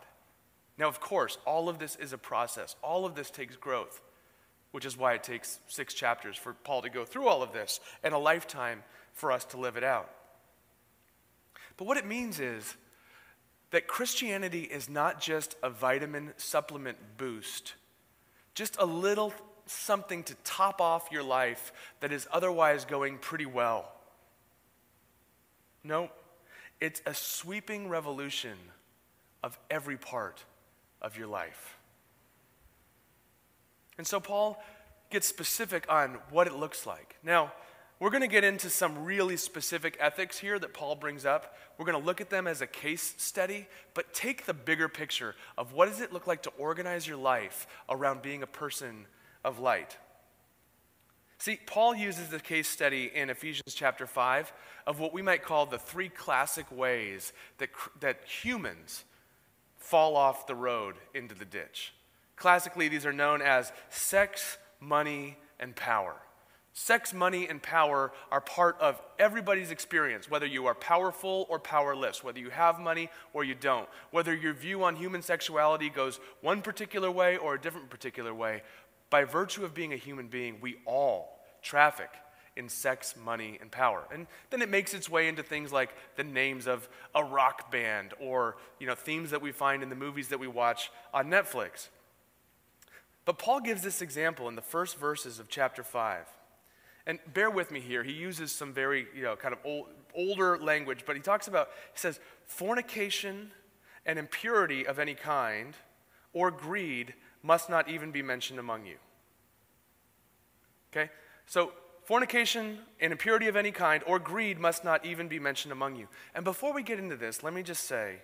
Now, 0.78 0.88
of 0.88 1.00
course, 1.00 1.38
all 1.44 1.68
of 1.68 1.78
this 1.78 1.96
is 1.96 2.12
a 2.12 2.18
process, 2.18 2.76
all 2.82 3.04
of 3.04 3.14
this 3.14 3.30
takes 3.30 3.56
growth 3.56 4.00
which 4.70 4.84
is 4.84 4.96
why 4.96 5.14
it 5.14 5.22
takes 5.22 5.60
six 5.66 5.94
chapters 5.94 6.36
for 6.36 6.52
Paul 6.52 6.82
to 6.82 6.90
go 6.90 7.04
through 7.04 7.28
all 7.28 7.42
of 7.42 7.52
this 7.52 7.80
and 8.02 8.12
a 8.12 8.18
lifetime 8.18 8.82
for 9.12 9.32
us 9.32 9.44
to 9.46 9.56
live 9.56 9.76
it 9.76 9.84
out. 9.84 10.10
But 11.76 11.86
what 11.86 11.96
it 11.96 12.06
means 12.06 12.40
is 12.40 12.76
that 13.70 13.86
Christianity 13.86 14.62
is 14.62 14.88
not 14.88 15.20
just 15.20 15.56
a 15.62 15.70
vitamin 15.70 16.32
supplement 16.36 16.96
boost, 17.16 17.74
just 18.54 18.76
a 18.78 18.84
little 18.84 19.32
something 19.66 20.22
to 20.24 20.34
top 20.44 20.80
off 20.80 21.08
your 21.12 21.22
life 21.22 21.72
that 22.00 22.12
is 22.12 22.26
otherwise 22.32 22.84
going 22.84 23.18
pretty 23.18 23.46
well. 23.46 23.92
No, 25.84 26.10
it's 26.80 27.02
a 27.06 27.14
sweeping 27.14 27.88
revolution 27.88 28.56
of 29.42 29.58
every 29.70 29.96
part 29.96 30.44
of 31.00 31.16
your 31.16 31.26
life. 31.26 31.76
And 33.96 34.06
so 34.06 34.20
Paul 34.20 34.62
gets 35.10 35.26
specific 35.26 35.84
on 35.88 36.18
what 36.30 36.46
it 36.46 36.54
looks 36.54 36.86
like. 36.86 37.16
Now, 37.22 37.52
we're 38.00 38.10
going 38.10 38.22
to 38.22 38.28
get 38.28 38.44
into 38.44 38.70
some 38.70 39.04
really 39.04 39.36
specific 39.36 39.96
ethics 39.98 40.38
here 40.38 40.58
that 40.58 40.72
Paul 40.72 40.94
brings 40.94 41.24
up. 41.24 41.56
We're 41.76 41.86
going 41.86 42.00
to 42.00 42.04
look 42.04 42.20
at 42.20 42.30
them 42.30 42.46
as 42.46 42.60
a 42.60 42.66
case 42.66 43.14
study, 43.18 43.66
but 43.94 44.14
take 44.14 44.46
the 44.46 44.54
bigger 44.54 44.88
picture 44.88 45.34
of 45.56 45.72
what 45.72 45.88
does 45.88 46.00
it 46.00 46.12
look 46.12 46.26
like 46.26 46.42
to 46.44 46.50
organize 46.58 47.08
your 47.08 47.16
life 47.16 47.66
around 47.88 48.22
being 48.22 48.42
a 48.42 48.46
person 48.46 49.06
of 49.44 49.58
light. 49.58 49.96
See, 51.38 51.58
Paul 51.66 51.94
uses 51.94 52.28
the 52.28 52.40
case 52.40 52.68
study 52.68 53.10
in 53.12 53.30
Ephesians 53.30 53.74
chapter 53.74 54.06
5 54.06 54.52
of 54.86 55.00
what 55.00 55.12
we 55.12 55.22
might 55.22 55.42
call 55.42 55.66
the 55.66 55.78
three 55.78 56.08
classic 56.08 56.66
ways 56.70 57.32
that, 57.58 57.70
that 58.00 58.24
humans 58.24 59.04
fall 59.76 60.16
off 60.16 60.46
the 60.46 60.54
road 60.54 60.96
into 61.14 61.34
the 61.34 61.44
ditch. 61.44 61.94
Classically, 62.36 62.88
these 62.88 63.06
are 63.06 63.12
known 63.12 63.42
as 63.42 63.72
sex, 63.88 64.58
money, 64.80 65.36
and 65.58 65.74
power. 65.74 66.16
Sex, 66.74 67.12
money, 67.12 67.48
and 67.48 67.62
power 67.62 68.12
are 68.30 68.40
part 68.40 68.76
of 68.80 69.00
everybody's 69.18 69.70
experience, 69.70 70.30
whether 70.30 70.46
you 70.46 70.66
are 70.66 70.74
powerful 70.74 71.46
or 71.48 71.58
powerless, 71.58 72.22
whether 72.22 72.38
you 72.38 72.50
have 72.50 72.78
money 72.78 73.10
or 73.32 73.42
you 73.42 73.54
don't, 73.54 73.88
whether 74.10 74.34
your 74.34 74.52
view 74.52 74.84
on 74.84 74.94
human 74.94 75.22
sexuality 75.22 75.90
goes 75.90 76.20
one 76.40 76.62
particular 76.62 77.10
way 77.10 77.36
or 77.36 77.54
a 77.54 77.60
different 77.60 77.90
particular 77.90 78.32
way. 78.32 78.62
By 79.10 79.24
virtue 79.24 79.64
of 79.64 79.74
being 79.74 79.92
a 79.92 79.96
human 79.96 80.28
being, 80.28 80.58
we 80.60 80.76
all 80.86 81.40
traffic 81.62 82.10
in 82.58 82.68
sex, 82.68 83.14
money, 83.24 83.56
and 83.60 83.70
power. 83.70 84.04
And 84.12 84.26
then 84.50 84.62
it 84.62 84.68
makes 84.68 84.92
its 84.92 85.08
way 85.08 85.28
into 85.28 85.42
things 85.42 85.72
like 85.72 85.94
the 86.16 86.24
names 86.24 86.66
of 86.66 86.88
a 87.14 87.22
rock 87.22 87.70
band 87.70 88.14
or 88.20 88.56
you 88.80 88.86
know, 88.86 88.96
themes 88.96 89.30
that 89.30 89.40
we 89.40 89.52
find 89.52 89.82
in 89.82 89.88
the 89.88 89.96
movies 89.96 90.28
that 90.28 90.40
we 90.40 90.48
watch 90.48 90.90
on 91.14 91.30
Netflix. 91.30 91.88
But 93.24 93.38
Paul 93.38 93.60
gives 93.60 93.82
this 93.82 94.02
example 94.02 94.48
in 94.48 94.56
the 94.56 94.62
first 94.62 94.96
verses 94.96 95.38
of 95.38 95.48
chapter 95.48 95.82
5. 95.82 96.24
And 97.08 97.18
bear 97.32 97.50
with 97.50 97.70
me 97.70 97.80
here. 97.80 98.04
He 98.04 98.12
uses 98.12 98.52
some 98.52 98.74
very, 98.74 99.06
you 99.16 99.22
know, 99.22 99.34
kind 99.34 99.54
of 99.54 99.60
old, 99.64 99.86
older 100.14 100.58
language, 100.58 101.04
but 101.06 101.16
he 101.16 101.22
talks 101.22 101.48
about, 101.48 101.70
he 101.94 101.98
says, 101.98 102.20
fornication 102.44 103.50
and 104.04 104.18
impurity 104.18 104.86
of 104.86 104.98
any 104.98 105.14
kind 105.14 105.74
or 106.34 106.50
greed 106.50 107.14
must 107.42 107.70
not 107.70 107.88
even 107.88 108.10
be 108.10 108.20
mentioned 108.20 108.58
among 108.58 108.84
you. 108.84 108.96
Okay? 110.92 111.10
So, 111.46 111.72
fornication 112.04 112.80
and 113.00 113.10
impurity 113.10 113.48
of 113.48 113.56
any 113.56 113.70
kind 113.70 114.02
or 114.06 114.18
greed 114.18 114.58
must 114.58 114.84
not 114.84 115.06
even 115.06 115.28
be 115.28 115.38
mentioned 115.38 115.72
among 115.72 115.96
you. 115.96 116.08
And 116.34 116.44
before 116.44 116.74
we 116.74 116.82
get 116.82 116.98
into 116.98 117.16
this, 117.16 117.42
let 117.42 117.54
me 117.54 117.62
just 117.62 117.84
say 117.84 118.16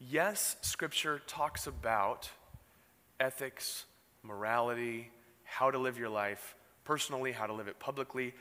yes, 0.00 0.56
Scripture 0.60 1.20
talks 1.28 1.68
about 1.68 2.30
ethics, 3.20 3.84
morality, 4.24 5.12
how 5.44 5.70
to 5.70 5.78
live 5.78 5.98
your 5.98 6.08
life 6.08 6.56
personally, 6.88 7.32
how 7.32 7.46
to 7.46 7.52
live 7.52 7.68
it 7.68 7.78
publicly. 7.78 8.32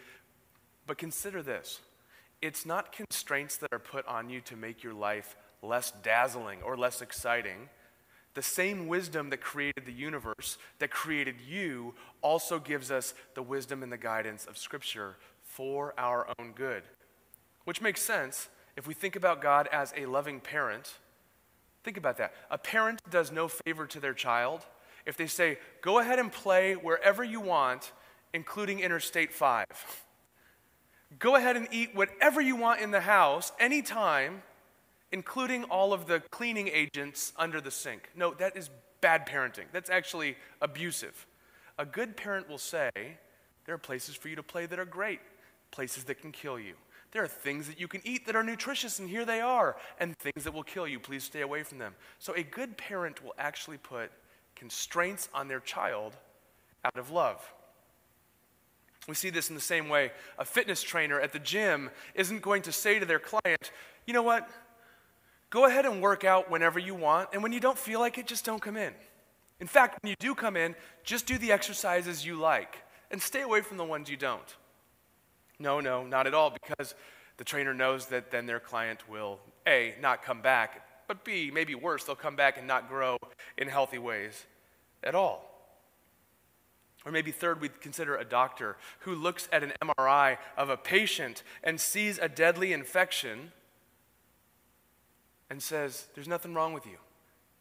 But 0.88 0.98
consider 0.98 1.44
this 1.44 1.82
it's 2.42 2.66
not 2.66 2.94
constraints 2.94 3.58
that 3.58 3.74
are 3.74 3.80
put 3.80 4.08
on 4.08 4.30
you 4.30 4.40
to 4.42 4.56
make 4.56 4.84
your 4.84 4.94
life 4.94 5.36
less 5.62 5.92
dazzling 6.02 6.62
or 6.64 6.78
less 6.78 7.02
exciting. 7.02 7.70
The 8.36 8.42
same 8.42 8.88
wisdom 8.88 9.32
that 9.32 9.42
created 9.42 9.86
the 9.86 9.92
universe, 9.92 10.58
that 10.80 10.92
created 10.92 11.36
you, 11.46 11.96
also 12.22 12.60
gives 12.60 12.90
us 12.92 13.14
the 13.34 13.42
wisdom 13.42 13.84
and 13.84 13.92
the 13.92 13.98
guidance 13.98 14.46
of 14.46 14.58
Scripture 14.58 15.18
for 15.44 15.94
our 15.98 16.28
own 16.40 16.54
good. 16.54 16.84
Which 17.66 17.82
makes 17.82 18.02
sense 18.02 18.48
if 18.78 18.88
we 18.88 18.94
think 18.94 19.16
about 19.16 19.42
God 19.42 19.68
as 19.74 19.94
a 19.98 20.06
loving 20.06 20.40
parent 20.40 20.94
Think 21.84 21.96
about 21.96 22.18
that. 22.18 22.34
A 22.52 22.58
parent 22.58 23.00
does 23.10 23.32
no 23.32 23.48
favor 23.48 23.88
to 23.88 24.02
their 24.02 24.14
child 24.14 24.66
if 25.06 25.16
they 25.16 25.26
say, 25.26 25.58
go 25.82 26.00
ahead 26.00 26.20
and 26.20 26.30
play 26.30 26.74
wherever 26.74 27.24
you 27.24 27.40
want, 27.40 27.94
including 28.34 28.80
Interstate 28.80 29.34
5. 29.34 29.66
Go 31.20 31.36
ahead 31.36 31.56
and 31.56 31.68
eat 31.72 31.96
whatever 31.96 32.42
you 32.42 32.56
want 32.56 32.82
in 32.82 32.92
the 32.92 33.02
house, 33.02 33.52
anytime, 33.60 34.44
including 35.12 35.64
all 35.66 35.94
of 35.94 36.08
the 36.08 36.22
cleaning 36.32 36.68
agents 36.68 37.34
under 37.38 37.62
the 37.62 37.72
sink. 37.72 38.10
No, 38.16 38.34
that 38.36 38.58
is 38.58 38.70
bad 39.00 39.28
parenting. 39.28 39.66
That's 39.72 39.90
actually 39.90 40.36
abusive. 40.62 41.26
A 41.78 41.86
good 41.86 42.18
parent 42.18 42.50
will 42.50 42.58
say, 42.58 42.90
there 43.66 43.76
are 43.76 43.80
places 43.80 44.16
for 44.16 44.28
you 44.30 44.36
to 44.36 44.44
play 44.44 44.66
that 44.66 44.80
are 44.80 44.86
great, 44.86 45.20
places 45.72 46.04
that 46.06 46.22
can 46.22 46.32
kill 46.32 46.60
you. 46.60 46.74
There 47.12 47.24
are 47.24 47.28
things 47.28 47.68
that 47.68 47.80
you 47.80 47.88
can 47.88 48.02
eat 48.04 48.26
that 48.26 48.36
are 48.36 48.44
nutritious, 48.44 49.00
and 49.00 49.10
here 49.10 49.26
they 49.26 49.40
are, 49.40 49.78
and 50.00 50.18
things 50.18 50.44
that 50.44 50.54
will 50.54 50.64
kill 50.64 50.88
you. 50.88 51.00
Please 51.00 51.24
stay 51.24 51.42
away 51.42 51.64
from 51.64 51.78
them. 51.78 51.96
So, 52.20 52.34
a 52.36 52.44
good 52.44 52.78
parent 52.78 53.24
will 53.24 53.34
actually 53.38 53.78
put 53.78 54.12
constraints 54.56 55.30
on 55.34 55.48
their 55.48 55.62
child 55.62 56.18
out 56.84 56.98
of 56.98 57.12
love. 57.12 57.42
We 59.08 59.16
see 59.16 59.30
this 59.30 59.50
in 59.50 59.56
the 59.56 59.62
same 59.62 59.88
way. 59.88 60.12
A 60.38 60.46
fitness 60.46 60.84
trainer 60.84 61.20
at 61.20 61.32
the 61.32 61.40
gym 61.40 61.90
isn't 62.14 62.42
going 62.42 62.62
to 62.64 62.72
say 62.72 63.00
to 63.00 63.06
their 63.06 63.20
client, 63.20 63.72
you 64.06 64.14
know 64.14 64.24
what? 64.24 64.50
Go 65.50 65.66
ahead 65.66 65.86
and 65.86 66.02
work 66.02 66.26
out 66.26 66.52
whenever 66.52 66.78
you 66.78 66.94
want, 66.94 67.30
and 67.32 67.42
when 67.42 67.54
you 67.54 67.62
don't 67.62 67.78
feel 67.78 68.02
like 68.02 68.18
it, 68.18 68.28
just 68.28 68.44
don't 68.44 68.62
come 68.62 68.76
in. 68.76 68.94
In 69.60 69.68
fact, 69.68 69.98
when 70.02 70.10
you 70.10 70.16
do 70.20 70.36
come 70.36 70.58
in, 70.58 70.76
just 71.04 71.26
do 71.26 71.38
the 71.38 71.54
exercises 71.54 72.26
you 72.26 72.36
like 72.36 72.84
and 73.10 73.22
stay 73.22 73.42
away 73.42 73.62
from 73.62 73.78
the 73.78 73.86
ones 73.86 74.10
you 74.10 74.18
don't. 74.18 74.56
No, 75.58 75.80
no, 75.80 76.06
not 76.06 76.28
at 76.28 76.34
all, 76.34 76.52
because 76.52 76.94
the 77.38 77.46
trainer 77.46 77.74
knows 77.74 78.08
that 78.08 78.30
then 78.30 78.46
their 78.46 78.60
client 78.60 79.10
will, 79.10 79.40
A, 79.66 79.96
not 80.02 80.22
come 80.22 80.42
back, 80.42 80.86
but 81.08 81.24
B, 81.24 81.50
maybe 81.52 81.74
worse, 81.76 82.04
they'll 82.04 82.16
come 82.16 82.36
back 82.36 82.58
and 82.58 82.68
not 82.68 82.90
grow 82.90 83.18
in 83.58 83.70
healthy 83.70 83.98
ways 83.98 84.46
at 85.02 85.16
all. 85.16 85.57
Or 87.08 87.12
maybe 87.12 87.32
third, 87.32 87.62
we'd 87.62 87.80
consider 87.80 88.18
a 88.18 88.26
doctor 88.26 88.76
who 89.00 89.16
looks 89.16 89.48
at 89.54 89.64
an 89.64 89.72
MRI 89.82 90.38
of 90.58 90.70
a 90.70 90.76
patient 90.76 91.42
and 91.64 91.80
sees 91.80 92.20
a 92.20 92.28
deadly 92.28 92.74
infection 92.74 93.54
and 95.50 95.64
says, 95.64 96.08
There's 96.16 96.28
nothing 96.28 96.54
wrong 96.54 96.74
with 96.74 96.86
you. 96.86 96.98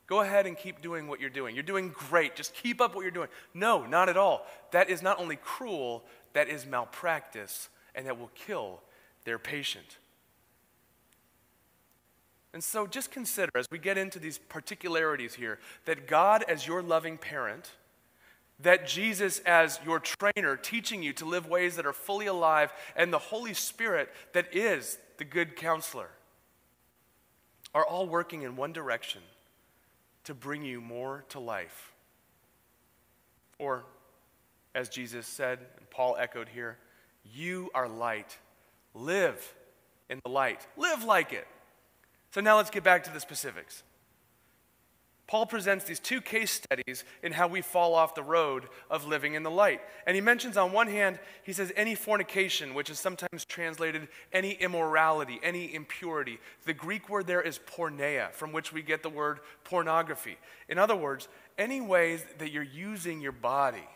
Go 0.08 0.20
ahead 0.20 0.48
and 0.48 0.58
keep 0.58 0.82
doing 0.82 1.06
what 1.06 1.20
you're 1.20 1.30
doing. 1.30 1.54
You're 1.54 1.62
doing 1.62 1.94
great. 1.94 2.34
Just 2.34 2.54
keep 2.54 2.80
up 2.80 2.96
what 2.96 3.02
you're 3.02 3.12
doing. 3.12 3.28
No, 3.54 3.86
not 3.86 4.08
at 4.08 4.16
all. 4.16 4.44
That 4.72 4.90
is 4.90 5.00
not 5.00 5.20
only 5.20 5.36
cruel, 5.36 6.02
that 6.32 6.48
is 6.48 6.66
malpractice, 6.66 7.68
and 7.94 8.04
that 8.08 8.18
will 8.18 8.32
kill 8.34 8.80
their 9.24 9.38
patient. 9.38 9.98
And 12.52 12.64
so 12.64 12.88
just 12.88 13.12
consider, 13.12 13.52
as 13.54 13.66
we 13.70 13.78
get 13.78 13.96
into 13.96 14.18
these 14.18 14.38
particularities 14.38 15.34
here, 15.34 15.60
that 15.84 16.08
God, 16.08 16.42
as 16.48 16.66
your 16.66 16.82
loving 16.82 17.16
parent, 17.16 17.70
that 18.60 18.86
Jesus, 18.86 19.40
as 19.40 19.78
your 19.84 20.00
trainer, 20.00 20.56
teaching 20.56 21.02
you 21.02 21.12
to 21.14 21.24
live 21.24 21.46
ways 21.46 21.76
that 21.76 21.86
are 21.86 21.92
fully 21.92 22.26
alive, 22.26 22.72
and 22.94 23.12
the 23.12 23.18
Holy 23.18 23.52
Spirit, 23.54 24.08
that 24.32 24.54
is 24.54 24.98
the 25.18 25.24
good 25.24 25.56
counselor, 25.56 26.08
are 27.74 27.84
all 27.84 28.06
working 28.06 28.42
in 28.42 28.56
one 28.56 28.72
direction 28.72 29.20
to 30.24 30.34
bring 30.34 30.64
you 30.64 30.80
more 30.80 31.24
to 31.28 31.38
life. 31.38 31.92
Or, 33.58 33.84
as 34.74 34.88
Jesus 34.88 35.26
said, 35.26 35.58
and 35.78 35.88
Paul 35.90 36.16
echoed 36.18 36.48
here, 36.48 36.78
you 37.24 37.70
are 37.74 37.88
light. 37.88 38.38
Live 38.94 39.54
in 40.08 40.20
the 40.24 40.30
light, 40.30 40.66
live 40.76 41.04
like 41.04 41.32
it. 41.32 41.46
So 42.30 42.40
now 42.40 42.56
let's 42.56 42.70
get 42.70 42.84
back 42.84 43.04
to 43.04 43.10
the 43.10 43.20
specifics. 43.20 43.82
Paul 45.26 45.46
presents 45.46 45.84
these 45.84 45.98
two 45.98 46.20
case 46.20 46.52
studies 46.52 47.02
in 47.20 47.32
how 47.32 47.48
we 47.48 47.60
fall 47.60 47.94
off 47.94 48.14
the 48.14 48.22
road 48.22 48.68
of 48.88 49.06
living 49.06 49.34
in 49.34 49.42
the 49.42 49.50
light. 49.50 49.80
And 50.06 50.14
he 50.14 50.20
mentions 50.20 50.56
on 50.56 50.70
one 50.70 50.86
hand, 50.86 51.18
he 51.42 51.52
says, 51.52 51.72
any 51.74 51.96
fornication, 51.96 52.74
which 52.74 52.90
is 52.90 53.00
sometimes 53.00 53.44
translated 53.44 54.06
any 54.32 54.52
immorality, 54.52 55.40
any 55.42 55.74
impurity. 55.74 56.38
The 56.64 56.74
Greek 56.74 57.08
word 57.08 57.26
there 57.26 57.42
is 57.42 57.58
porneia, 57.58 58.30
from 58.32 58.52
which 58.52 58.72
we 58.72 58.82
get 58.82 59.02
the 59.02 59.10
word 59.10 59.40
pornography. 59.64 60.36
In 60.68 60.78
other 60.78 60.94
words, 60.94 61.26
any 61.58 61.80
ways 61.80 62.24
that 62.38 62.52
you're 62.52 62.62
using 62.62 63.20
your 63.20 63.32
body 63.32 63.88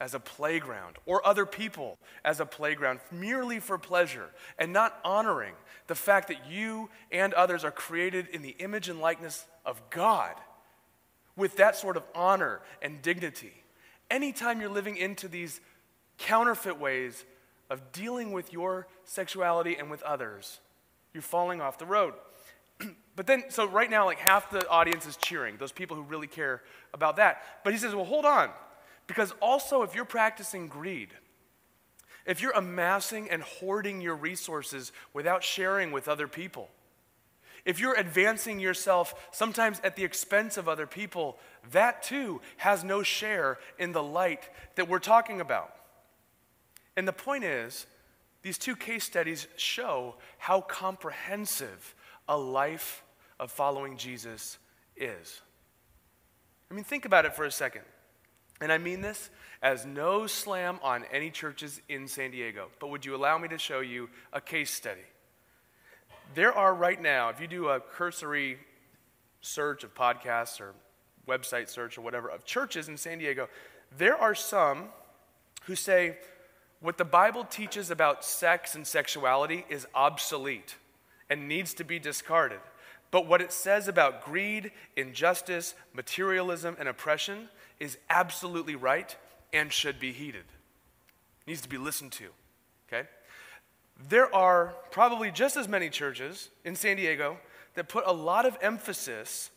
as 0.00 0.14
a 0.14 0.20
playground 0.20 0.96
or 1.06 1.24
other 1.24 1.46
people 1.46 1.96
as 2.24 2.40
a 2.40 2.44
playground 2.44 2.98
merely 3.12 3.60
for 3.60 3.78
pleasure 3.78 4.30
and 4.58 4.72
not 4.72 4.98
honoring 5.04 5.54
the 5.86 5.94
fact 5.94 6.28
that 6.28 6.50
you 6.50 6.90
and 7.12 7.32
others 7.34 7.64
are 7.64 7.70
created 7.70 8.26
in 8.28 8.42
the 8.42 8.56
image 8.58 8.88
and 8.88 9.00
likeness 9.00 9.46
of 9.64 9.80
God 9.90 10.34
with 11.36 11.56
that 11.56 11.76
sort 11.76 11.96
of 11.96 12.04
honor 12.14 12.60
and 12.82 13.02
dignity. 13.02 13.52
Anytime 14.10 14.60
you're 14.60 14.70
living 14.70 14.96
into 14.96 15.28
these 15.28 15.60
counterfeit 16.18 16.78
ways 16.78 17.24
of 17.68 17.92
dealing 17.92 18.32
with 18.32 18.52
your 18.52 18.86
sexuality 19.04 19.76
and 19.76 19.90
with 19.90 20.02
others, 20.02 20.60
you're 21.12 21.22
falling 21.22 21.60
off 21.60 21.78
the 21.78 21.86
road. 21.86 22.14
but 23.16 23.26
then, 23.26 23.44
so 23.48 23.66
right 23.66 23.90
now, 23.90 24.04
like 24.04 24.18
half 24.18 24.50
the 24.50 24.66
audience 24.68 25.06
is 25.06 25.16
cheering, 25.16 25.56
those 25.58 25.72
people 25.72 25.96
who 25.96 26.02
really 26.02 26.26
care 26.26 26.62
about 26.94 27.16
that. 27.16 27.42
But 27.64 27.72
he 27.72 27.78
says, 27.78 27.94
well, 27.94 28.04
hold 28.04 28.24
on. 28.24 28.50
Because 29.06 29.32
also, 29.40 29.82
if 29.82 29.94
you're 29.94 30.04
practicing 30.04 30.68
greed, 30.68 31.10
if 32.26 32.42
you're 32.42 32.52
amassing 32.52 33.30
and 33.30 33.42
hoarding 33.42 34.00
your 34.00 34.16
resources 34.16 34.92
without 35.12 35.44
sharing 35.44 35.92
with 35.92 36.08
other 36.08 36.26
people, 36.26 36.68
if 37.66 37.80
you're 37.80 37.98
advancing 37.98 38.60
yourself 38.60 39.28
sometimes 39.32 39.80
at 39.84 39.96
the 39.96 40.04
expense 40.04 40.56
of 40.56 40.68
other 40.68 40.86
people, 40.86 41.36
that 41.72 42.02
too 42.02 42.40
has 42.58 42.84
no 42.84 43.02
share 43.02 43.58
in 43.78 43.92
the 43.92 44.02
light 44.02 44.48
that 44.76 44.88
we're 44.88 45.00
talking 45.00 45.40
about. 45.40 45.74
And 46.96 47.06
the 47.06 47.12
point 47.12 47.44
is, 47.44 47.86
these 48.42 48.56
two 48.56 48.76
case 48.76 49.04
studies 49.04 49.48
show 49.56 50.14
how 50.38 50.60
comprehensive 50.60 51.94
a 52.28 52.38
life 52.38 53.02
of 53.40 53.50
following 53.50 53.96
Jesus 53.96 54.58
is. 54.96 55.40
I 56.70 56.74
mean, 56.74 56.84
think 56.84 57.04
about 57.04 57.24
it 57.24 57.34
for 57.34 57.44
a 57.44 57.50
second. 57.50 57.82
And 58.60 58.70
I 58.72 58.78
mean 58.78 59.00
this 59.00 59.28
as 59.60 59.84
no 59.84 60.28
slam 60.28 60.78
on 60.82 61.04
any 61.12 61.30
churches 61.30 61.82
in 61.88 62.06
San 62.06 62.30
Diego, 62.30 62.68
but 62.78 62.90
would 62.90 63.04
you 63.04 63.16
allow 63.16 63.36
me 63.38 63.48
to 63.48 63.58
show 63.58 63.80
you 63.80 64.08
a 64.32 64.40
case 64.40 64.70
study? 64.70 65.02
There 66.34 66.52
are 66.52 66.74
right 66.74 67.00
now, 67.00 67.30
if 67.30 67.40
you 67.40 67.46
do 67.46 67.68
a 67.68 67.80
cursory 67.80 68.58
search 69.40 69.84
of 69.84 69.94
podcasts 69.94 70.60
or 70.60 70.74
website 71.26 71.68
search 71.68 71.96
or 71.98 72.02
whatever 72.02 72.28
of 72.28 72.44
churches 72.44 72.88
in 72.88 72.96
San 72.96 73.18
Diego, 73.18 73.48
there 73.96 74.16
are 74.16 74.34
some 74.34 74.86
who 75.64 75.74
say 75.74 76.18
what 76.80 76.98
the 76.98 77.04
Bible 77.04 77.44
teaches 77.44 77.90
about 77.90 78.24
sex 78.24 78.74
and 78.74 78.86
sexuality 78.86 79.64
is 79.68 79.86
obsolete 79.94 80.76
and 81.30 81.48
needs 81.48 81.74
to 81.74 81.84
be 81.84 81.98
discarded. 81.98 82.60
But 83.10 83.26
what 83.26 83.40
it 83.40 83.52
says 83.52 83.88
about 83.88 84.24
greed, 84.24 84.72
injustice, 84.96 85.74
materialism, 85.94 86.76
and 86.78 86.88
oppression 86.88 87.48
is 87.80 87.98
absolutely 88.10 88.74
right 88.74 89.16
and 89.52 89.72
should 89.72 89.98
be 89.98 90.12
heeded. 90.12 90.44
It 91.40 91.46
needs 91.46 91.62
to 91.62 91.68
be 91.68 91.78
listened 91.78 92.12
to. 92.12 92.26
Okay? 92.88 93.08
There 94.08 94.32
are 94.34 94.74
probably 94.90 95.30
just 95.30 95.56
as 95.56 95.68
many 95.68 95.88
churches 95.88 96.50
in 96.64 96.76
San 96.76 96.96
Diego 96.96 97.38
that 97.74 97.88
put 97.88 98.04
a 98.06 98.12
lot 98.12 98.46
of 98.46 98.56
emphasis 98.60 99.50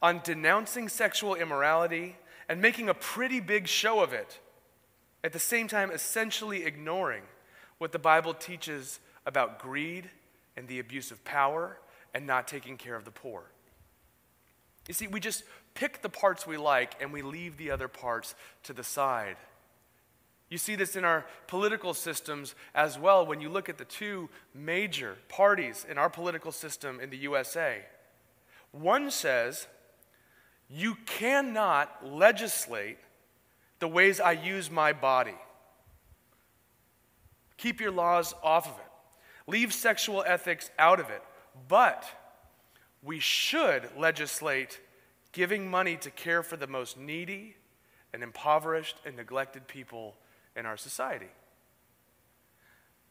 on 0.00 0.20
denouncing 0.22 0.88
sexual 0.88 1.34
immorality 1.34 2.16
and 2.48 2.60
making 2.60 2.88
a 2.88 2.94
pretty 2.94 3.40
big 3.40 3.66
show 3.66 4.02
of 4.02 4.12
it, 4.12 4.38
at 5.22 5.32
the 5.32 5.38
same 5.38 5.66
time, 5.66 5.90
essentially 5.90 6.64
ignoring 6.64 7.22
what 7.78 7.92
the 7.92 7.98
Bible 7.98 8.34
teaches 8.34 9.00
about 9.24 9.58
greed 9.58 10.10
and 10.56 10.68
the 10.68 10.78
abuse 10.78 11.10
of 11.10 11.24
power 11.24 11.78
and 12.12 12.26
not 12.26 12.46
taking 12.46 12.76
care 12.76 12.94
of 12.94 13.04
the 13.04 13.10
poor. 13.10 13.44
You 14.86 14.94
see, 14.94 15.06
we 15.06 15.20
just 15.20 15.44
pick 15.72 16.02
the 16.02 16.08
parts 16.08 16.46
we 16.46 16.56
like 16.56 17.00
and 17.00 17.12
we 17.12 17.22
leave 17.22 17.56
the 17.56 17.70
other 17.70 17.88
parts 17.88 18.34
to 18.64 18.72
the 18.72 18.84
side. 18.84 19.36
You 20.50 20.58
see 20.58 20.76
this 20.76 20.94
in 20.94 21.04
our 21.04 21.24
political 21.46 21.94
systems 21.94 22.54
as 22.74 22.98
well 22.98 23.26
when 23.26 23.40
you 23.40 23.48
look 23.48 23.68
at 23.68 23.78
the 23.78 23.84
two 23.84 24.28
major 24.54 25.16
parties 25.28 25.86
in 25.88 25.98
our 25.98 26.10
political 26.10 26.52
system 26.52 27.00
in 27.00 27.10
the 27.10 27.16
USA. 27.18 27.82
One 28.70 29.10
says, 29.10 29.66
you 30.68 30.96
cannot 31.06 32.06
legislate 32.06 32.98
the 33.78 33.88
ways 33.88 34.20
I 34.20 34.32
use 34.32 34.70
my 34.70 34.92
body. 34.92 35.36
Keep 37.56 37.80
your 37.80 37.90
laws 37.90 38.34
off 38.42 38.66
of 38.66 38.78
it. 38.78 39.50
Leave 39.50 39.72
sexual 39.72 40.24
ethics 40.26 40.70
out 40.78 41.00
of 41.00 41.10
it. 41.10 41.22
But 41.68 42.04
we 43.02 43.20
should 43.20 43.88
legislate 43.96 44.80
giving 45.32 45.70
money 45.70 45.96
to 45.98 46.10
care 46.10 46.42
for 46.42 46.56
the 46.56 46.66
most 46.66 46.98
needy 46.98 47.56
and 48.12 48.22
impoverished 48.22 48.96
and 49.04 49.16
neglected 49.16 49.68
people 49.68 50.16
in 50.56 50.66
our 50.66 50.76
society. 50.76 51.28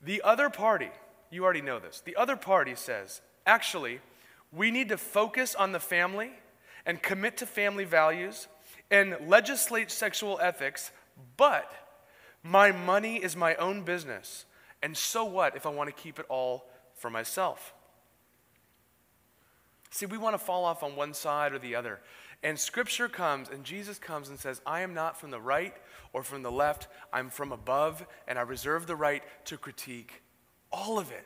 The 0.02 0.22
other 0.24 0.50
party, 0.50 0.90
you 1.32 1.44
already 1.44 1.62
know 1.62 1.80
this, 1.80 2.02
the 2.04 2.16
other 2.16 2.36
party 2.36 2.76
says, 2.76 3.22
actually, 3.46 4.02
we 4.52 4.70
need 4.72 4.90
to 4.90 4.98
focus 4.98 5.56
on 5.56 5.72
the 5.72 5.80
family 5.80 6.32
and 6.86 7.02
commit 7.02 7.38
to 7.38 7.46
family 7.46 7.86
values 7.86 8.48
and 8.92 9.16
legislate 9.28 9.90
sexual 9.90 10.40
ethics, 10.42 10.92
but 11.38 11.72
my 12.44 12.72
money 12.72 13.18
is 13.18 13.36
my 13.36 13.56
own 13.56 13.84
business. 13.84 14.46
And 14.82 14.96
so 14.98 15.24
what 15.24 15.56
if 15.56 15.66
I 15.66 15.70
want 15.70 15.96
to 15.96 16.02
keep 16.02 16.20
it 16.20 16.26
all 16.28 16.66
for 16.96 17.10
myself? 17.10 17.74
See, 19.90 20.06
we 20.06 20.18
want 20.18 20.34
to 20.34 20.40
fall 20.40 20.66
off 20.66 20.84
on 20.84 20.96
one 20.96 21.14
side 21.14 21.54
or 21.54 21.60
the 21.60 21.76
other. 21.76 22.00
And 22.44 22.60
scripture 22.60 23.08
comes 23.08 23.50
and 23.50 23.64
Jesus 23.64 23.98
comes 23.98 24.30
and 24.30 24.38
says, 24.38 24.62
I 24.66 24.82
am 24.82 24.94
not 24.94 25.18
from 25.18 25.32
the 25.32 25.40
right 25.40 25.74
or 26.12 26.24
from 26.24 26.44
the 26.44 26.52
left, 26.52 26.88
I'm 27.12 27.30
from 27.30 27.52
above, 27.52 28.06
and 28.28 28.38
I 28.38 28.42
reserve 28.44 28.86
the 28.86 28.96
right 28.96 29.24
to 29.46 29.58
critique 29.58 30.22
all 30.72 31.00
of 31.00 31.12
it. 31.12 31.26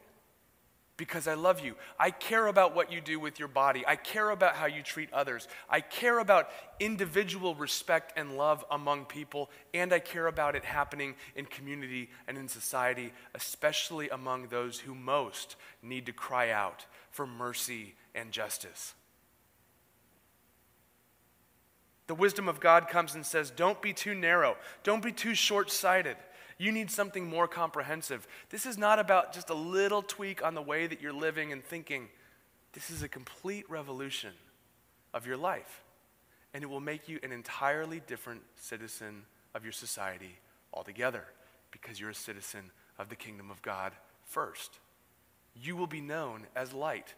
because 0.97 1.27
I 1.27 1.36
love 1.36 1.63
you. 1.63 1.75
I 1.99 2.10
care 2.10 2.47
about 2.47 2.75
what 2.75 2.91
you 2.91 2.99
do 2.99 3.19
with 3.19 3.38
your 3.38 3.47
body. 3.47 3.84
I 3.88 3.95
care 3.95 4.32
about 4.32 4.56
how 4.56 4.65
you 4.65 4.82
treat 4.82 5.13
others. 5.13 5.47
I 5.69 5.80
care 5.80 6.17
about 6.17 6.49
individual 6.80 7.53
respect 7.53 8.17
and 8.17 8.36
love 8.36 8.65
among 8.71 9.06
people, 9.06 9.51
and 9.73 9.93
I 9.93 9.99
care 9.99 10.25
about 10.25 10.56
it 10.56 10.65
happening 10.65 11.15
in 11.36 11.45
community 11.45 12.10
and 12.27 12.38
in 12.38 12.47
society, 12.47 13.13
especially 13.36 14.10
among 14.10 14.47
those 14.47 14.80
who 14.80 14.95
most 14.95 15.56
need 15.84 16.08
to 16.08 16.13
cry 16.13 16.49
out 16.49 16.86
for 17.12 17.27
mercy 17.27 17.93
and 18.15 18.32
justice. 18.32 18.95
The 22.08 22.15
wisdom 22.15 22.48
of 22.48 22.60
God 22.60 22.88
comes 22.88 23.15
and 23.15 23.26
says, 23.26 23.52
Don't 23.52 23.82
be 23.82 23.93
too 23.93 24.15
narrow, 24.15 24.58
don't 24.84 25.04
be 25.04 25.12
too 25.12 25.36
short 25.36 25.70
sighted. 25.70 26.17
You 26.58 26.72
need 26.72 26.89
something 26.89 27.30
more 27.30 27.48
comprehensive. 27.48 28.28
This 28.50 28.65
is 28.65 28.78
not 28.80 28.98
about 28.98 29.32
just 29.32 29.52
a 29.52 29.54
little 29.54 30.02
tweak 30.02 30.43
on 30.43 30.56
the 30.56 30.62
way 30.62 30.88
that 30.88 31.02
you're 31.02 31.13
living 31.13 31.52
and 31.52 31.63
thinking. 31.63 32.10
This 32.74 32.89
is 32.89 33.04
a 33.04 33.08
complete 33.08 33.70
revolution 33.70 34.34
of 35.13 35.28
your 35.28 35.38
life. 35.38 35.84
And 36.54 36.63
it 36.63 36.67
will 36.67 36.80
make 36.80 37.08
you 37.08 37.20
an 37.22 37.32
entirely 37.32 38.02
different 38.08 38.41
citizen 38.56 39.24
of 39.54 39.63
your 39.63 39.72
society 39.72 40.39
altogether 40.74 41.26
because 41.70 42.00
you're 42.00 42.10
a 42.10 42.15
citizen 42.15 42.72
of 42.98 43.10
the 43.10 43.15
kingdom 43.15 43.52
of 43.52 43.62
God 43.62 43.93
first. 44.26 44.80
You 45.56 45.76
will 45.76 45.88
be 45.88 46.02
known 46.02 46.48
as 46.56 46.74
light. 46.74 47.13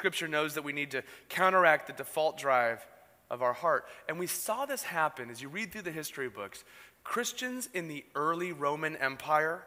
Scripture 0.00 0.28
knows 0.28 0.54
that 0.54 0.64
we 0.64 0.72
need 0.72 0.92
to 0.92 1.02
counteract 1.28 1.86
the 1.86 1.92
default 1.92 2.38
drive 2.38 2.86
of 3.28 3.42
our 3.42 3.52
heart. 3.52 3.84
And 4.08 4.18
we 4.18 4.26
saw 4.26 4.64
this 4.64 4.82
happen 4.82 5.28
as 5.28 5.42
you 5.42 5.50
read 5.50 5.70
through 5.72 5.82
the 5.82 5.92
history 5.92 6.30
books. 6.30 6.64
Christians 7.04 7.68
in 7.74 7.86
the 7.86 8.06
early 8.14 8.50
Roman 8.50 8.96
Empire 8.96 9.62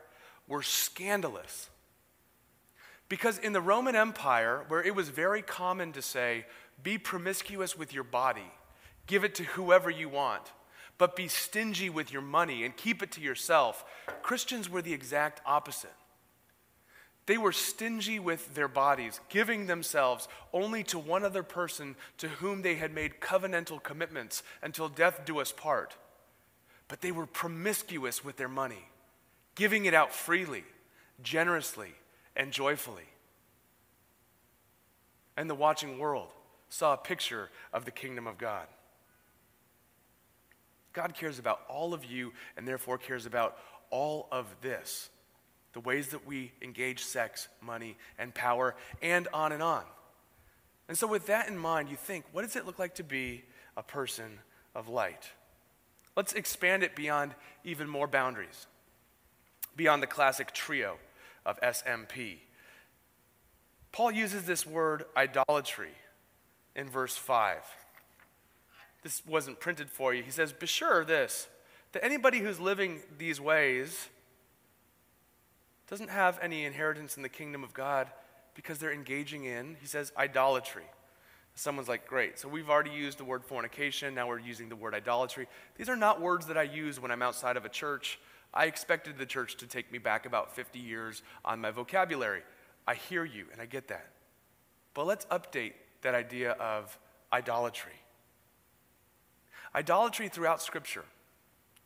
were 0.48 0.64
scandalous. 0.64 1.70
Because 3.10 3.38
in 3.38 3.54
the 3.54 3.62
Roman 3.62 3.96
Empire, 3.96 4.66
where 4.70 4.82
it 4.82 4.96
was 4.96 5.10
very 5.10 5.44
common 5.44 5.92
to 5.92 6.02
say, 6.02 6.48
be 6.82 6.98
promiscuous 6.98 7.78
with 7.78 7.94
your 7.94 8.04
body, 8.04 8.52
give 9.06 9.24
it 9.24 9.36
to 9.36 9.44
whoever 9.44 9.92
you 9.92 10.10
want, 10.10 10.52
but 10.98 11.16
be 11.16 11.28
stingy 11.28 11.92
with 11.92 12.12
your 12.12 12.24
money 12.24 12.66
and 12.66 12.76
keep 12.76 13.04
it 13.04 13.12
to 13.12 13.22
yourself, 13.22 13.86
Christians 14.24 14.68
were 14.68 14.82
the 14.82 14.94
exact 14.94 15.42
opposite. 15.46 15.94
They 17.26 17.38
were 17.38 17.54
stingy 17.54 18.20
with 18.20 18.54
their 18.54 18.68
bodies, 18.68 19.22
giving 19.30 19.66
themselves 19.66 20.28
only 20.52 20.84
to 20.86 21.00
one 21.00 21.24
other 21.24 21.44
person 21.44 21.96
to 22.18 22.28
whom 22.28 22.62
they 22.62 22.76
had 22.76 22.94
made 22.94 23.22
covenantal 23.22 23.82
commitments 23.82 24.44
until 24.62 24.90
death 24.90 25.22
do 25.26 25.40
us 25.40 25.52
part. 25.52 25.96
But 26.90 27.02
they 27.02 27.14
were 27.14 27.26
promiscuous 27.26 28.26
with 28.26 28.36
their 28.36 28.50
money, 28.50 28.90
giving 29.56 29.86
it 29.86 29.94
out 29.94 30.14
freely, 30.14 30.66
generously, 31.22 31.94
and 32.36 32.52
joyfully. 32.52 33.08
And 35.38 35.50
the 35.50 35.56
watching 35.56 36.00
world 36.00 36.28
saw 36.68 36.94
a 36.94 36.98
picture 36.98 37.50
of 37.72 37.86
the 37.86 37.92
kingdom 37.92 38.28
of 38.28 38.38
God. 38.38 38.68
God 40.92 41.16
cares 41.16 41.40
about 41.40 41.62
all 41.70 41.94
of 41.94 42.04
you 42.04 42.34
and 42.58 42.68
therefore 42.68 42.98
cares 42.98 43.26
about 43.26 43.58
all 43.90 44.28
of 44.32 44.48
this 44.62 45.10
the 45.74 45.80
ways 45.80 46.10
that 46.10 46.26
we 46.26 46.52
engage 46.62 47.04
sex, 47.04 47.48
money, 47.62 47.98
and 48.18 48.34
power, 48.34 48.76
and 49.02 49.28
on 49.34 49.52
and 49.52 49.62
on. 49.62 49.84
And 50.88 50.98
so, 50.98 51.08
with 51.08 51.28
that 51.28 51.48
in 51.48 51.58
mind, 51.58 51.90
you 51.90 51.96
think, 51.96 52.26
what 52.32 52.44
does 52.44 52.56
it 52.56 52.66
look 52.66 52.80
like 52.80 52.96
to 52.96 53.04
be 53.04 53.44
a 53.76 53.84
person 53.84 54.40
of 54.76 54.88
light? 54.88 55.32
Let's 56.16 56.34
expand 56.34 56.84
it 56.84 56.96
beyond 56.96 57.34
even 57.64 57.90
more 57.90 58.08
boundaries, 58.08 58.68
beyond 59.76 60.04
the 60.04 60.08
classic 60.08 60.54
trio 60.54 60.98
of 61.46 61.60
SMP. 61.62 62.38
Paul 63.92 64.12
uses 64.12 64.44
this 64.44 64.66
word 64.66 65.06
idolatry 65.18 65.92
in 66.76 66.90
verse 66.90 67.16
5. 67.16 67.58
This 69.02 69.22
wasn't 69.26 69.60
printed 69.60 69.90
for 69.90 70.14
you. 70.14 70.24
He 70.24 70.32
says, 70.32 70.54
Be 70.54 70.68
sure 70.68 71.02
of 71.02 71.08
this, 71.08 71.48
that 71.92 72.04
anybody 72.04 72.40
who's 72.40 72.60
living 72.60 73.02
these 73.18 73.42
ways 73.42 74.10
doesn't 75.94 76.10
have 76.10 76.40
any 76.42 76.66
inheritance 76.66 77.18
in 77.18 77.22
the 77.22 77.30
kingdom 77.30 77.64
of 77.64 77.72
God 77.72 78.08
because 78.56 78.80
they're 78.80 78.92
engaging 78.92 79.46
in, 79.46 79.78
he 79.80 79.86
says, 79.86 80.12
idolatry. 80.18 80.86
Someone's 81.54 81.88
like, 81.88 82.08
great. 82.08 82.40
So 82.40 82.48
we've 82.48 82.68
already 82.68 82.90
used 82.90 83.20
the 83.20 83.24
word 83.24 83.46
fornication. 83.46 84.16
Now 84.16 84.28
we're 84.28 84.40
using 84.40 84.70
the 84.70 84.76
word 84.76 84.96
idolatry. 84.96 85.48
These 85.78 85.90
are 85.90 85.96
not 85.96 86.20
words 86.20 86.48
that 86.48 86.58
I 86.58 86.64
use 86.64 87.00
when 87.00 87.12
I'm 87.12 87.22
outside 87.22 87.58
of 87.58 87.66
a 87.66 87.70
church. 87.70 88.18
I 88.56 88.66
expected 88.66 89.20
the 89.20 89.28
church 89.28 89.56
to 89.58 89.68
take 89.68 89.92
me 89.92 90.00
back 90.00 90.26
about 90.26 90.56
50 90.56 90.80
years 90.80 91.22
on 91.46 91.62
my 91.62 91.70
vocabulary. 91.70 92.42
I 92.88 92.96
hear 92.96 93.24
you 93.24 93.46
and 93.52 93.62
I 93.62 93.68
get 93.68 93.90
that. 93.90 94.10
But 94.96 95.06
let's 95.06 95.26
update 95.26 95.74
that 96.02 96.16
idea 96.16 96.54
of 96.54 96.98
idolatry. 97.32 98.00
Idolatry 99.76 100.28
throughout 100.28 100.60
Scripture, 100.60 101.06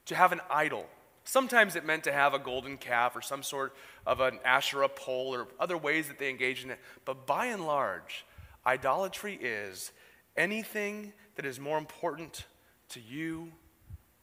to 0.06 0.16
have 0.16 0.32
an 0.32 0.40
idol, 0.50 0.86
Sometimes 1.28 1.76
it 1.76 1.84
meant 1.84 2.06
to 2.06 2.14
have 2.14 2.34
a 2.34 2.40
golden 2.40 2.78
calf 2.78 3.14
or 3.14 3.22
some 3.22 3.44
sort 3.44 3.76
of 4.06 4.22
an 4.22 4.40
Asherah 4.46 4.88
pole 4.88 5.36
or 5.36 5.50
other 5.60 5.78
ways 5.78 6.08
that 6.08 6.20
they 6.20 6.30
engage 6.30 6.64
in 6.64 6.72
it. 6.72 6.80
But 7.04 7.28
by 7.28 7.48
and 7.48 7.68
large, 7.68 8.26
idolatry 8.66 9.38
is 9.42 9.92
anything 10.38 11.12
that 11.36 11.46
is 11.46 11.60
more 11.60 11.78
important 11.78 12.46
to 12.92 13.02
you 13.02 13.52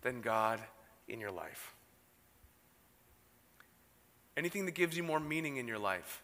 than 0.01 0.23
God 0.23 0.61
in 1.07 1.21
your 1.21 1.31
life. 1.31 1.75
Anything 4.35 4.65
that 4.65 4.75
gives 4.75 4.97
you 4.97 5.03
more 5.03 5.21
meaning 5.21 5.59
in 5.59 5.69
your 5.69 5.79
life 5.79 6.23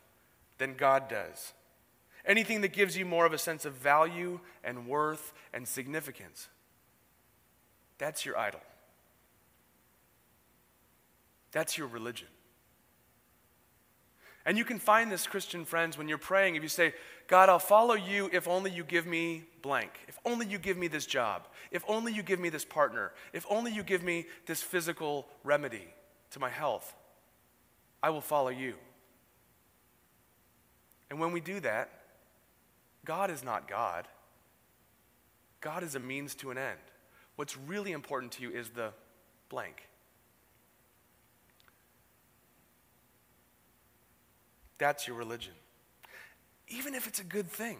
than 0.57 0.77
God 0.77 1.11
does. 1.11 1.53
Anything 2.25 2.63
that 2.63 2.73
gives 2.73 2.97
you 2.97 3.05
more 3.05 3.27
of 3.27 3.35
a 3.35 3.39
sense 3.39 3.67
of 3.67 3.75
value 3.75 4.41
and 4.65 4.87
worth 4.87 5.35
and 5.53 5.69
significance. 5.69 6.49
That's 7.99 8.25
your 8.25 8.39
idol. 8.39 8.61
That's 11.53 11.77
your 11.77 11.89
religion. 11.89 12.29
And 14.47 14.57
you 14.57 14.65
can 14.65 14.79
find 14.79 15.13
this, 15.13 15.27
Christian 15.27 15.65
friends, 15.65 15.99
when 15.99 16.09
you're 16.09 16.19
praying. 16.19 16.57
If 16.57 16.63
you 16.63 16.69
say, 16.69 16.95
God, 17.27 17.49
I'll 17.49 17.59
follow 17.59 17.95
you 17.95 18.31
if 18.33 18.49
only 18.49 18.71
you 18.71 18.85
give 18.85 19.07
me 19.07 19.45
blank. 19.63 19.91
If 20.09 20.19
only 20.25 20.47
you 20.47 20.59
give 20.59 20.79
me 20.79 20.89
this 20.89 21.07
job. 21.07 21.47
If 21.71 21.85
only 21.87 22.13
you 22.13 22.23
give 22.23 22.41
me 22.41 22.49
this 22.49 22.65
partner. 22.65 23.13
If 23.33 23.45
only 23.51 23.73
you 23.73 23.83
give 23.83 24.03
me 24.03 24.27
this 24.47 24.63
physical 24.63 25.27
remedy 25.45 25.87
to 26.31 26.41
my 26.41 26.49
health. 26.49 26.95
I 28.03 28.11
will 28.11 28.23
follow 28.23 28.49
you. 28.49 28.75
And 31.11 31.21
when 31.21 31.33
we 31.33 31.41
do 31.41 31.61
that, 31.61 31.91
God 33.05 33.31
is 33.31 33.45
not 33.45 33.69
God. 33.69 34.09
God 35.61 35.83
is 35.83 35.95
a 35.95 36.01
means 36.01 36.35
to 36.37 36.51
an 36.51 36.59
end. 36.59 36.79
What's 37.37 37.59
really 37.59 37.93
important 37.93 38.33
to 38.33 38.43
you 38.43 38.51
is 38.51 38.71
the 38.71 38.93
blank. 39.51 39.90
That's 44.81 45.07
your 45.07 45.17
religion. 45.17 45.53
Even 46.69 46.95
if 46.95 47.07
it's 47.07 47.21
a 47.21 47.25
good 47.25 47.49
thing. 47.49 47.77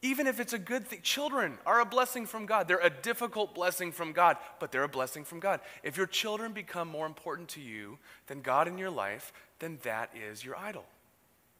Even 0.00 0.28
if 0.28 0.38
it's 0.38 0.52
a 0.52 0.58
good 0.58 0.86
thing. 0.86 1.00
Children 1.02 1.58
are 1.66 1.80
a 1.80 1.84
blessing 1.84 2.24
from 2.24 2.46
God. 2.46 2.68
They're 2.68 2.78
a 2.78 2.88
difficult 2.88 3.52
blessing 3.52 3.90
from 3.90 4.12
God, 4.12 4.36
but 4.60 4.70
they're 4.70 4.84
a 4.84 4.88
blessing 4.88 5.24
from 5.24 5.40
God. 5.40 5.60
If 5.82 5.96
your 5.96 6.06
children 6.06 6.52
become 6.52 6.88
more 6.88 7.04
important 7.04 7.48
to 7.50 7.60
you 7.60 7.98
than 8.28 8.42
God 8.42 8.68
in 8.68 8.78
your 8.78 8.90
life, 8.90 9.32
then 9.58 9.78
that 9.82 10.10
is 10.14 10.44
your 10.44 10.56
idol. 10.56 10.84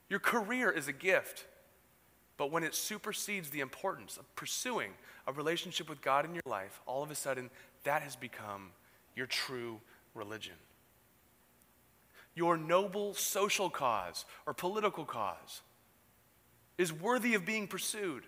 Your 0.08 0.20
career 0.20 0.70
is 0.70 0.86
a 0.86 0.92
gift. 0.92 1.46
But 2.36 2.52
when 2.52 2.62
it 2.62 2.76
supersedes 2.76 3.50
the 3.50 3.60
importance 3.60 4.16
of 4.16 4.36
pursuing 4.36 4.92
a 5.26 5.32
relationship 5.32 5.88
with 5.88 6.00
God 6.00 6.24
in 6.24 6.32
your 6.32 6.42
life, 6.46 6.80
all 6.86 7.02
of 7.02 7.10
a 7.10 7.14
sudden 7.16 7.50
that 7.82 8.02
has 8.02 8.14
become 8.14 8.70
your 9.16 9.26
true 9.26 9.80
religion 10.14 10.54
your 12.34 12.56
noble 12.56 13.14
social 13.14 13.70
cause 13.70 14.24
or 14.46 14.54
political 14.54 15.04
cause 15.04 15.62
is 16.76 16.92
worthy 16.92 17.34
of 17.34 17.46
being 17.46 17.66
pursued. 17.66 18.24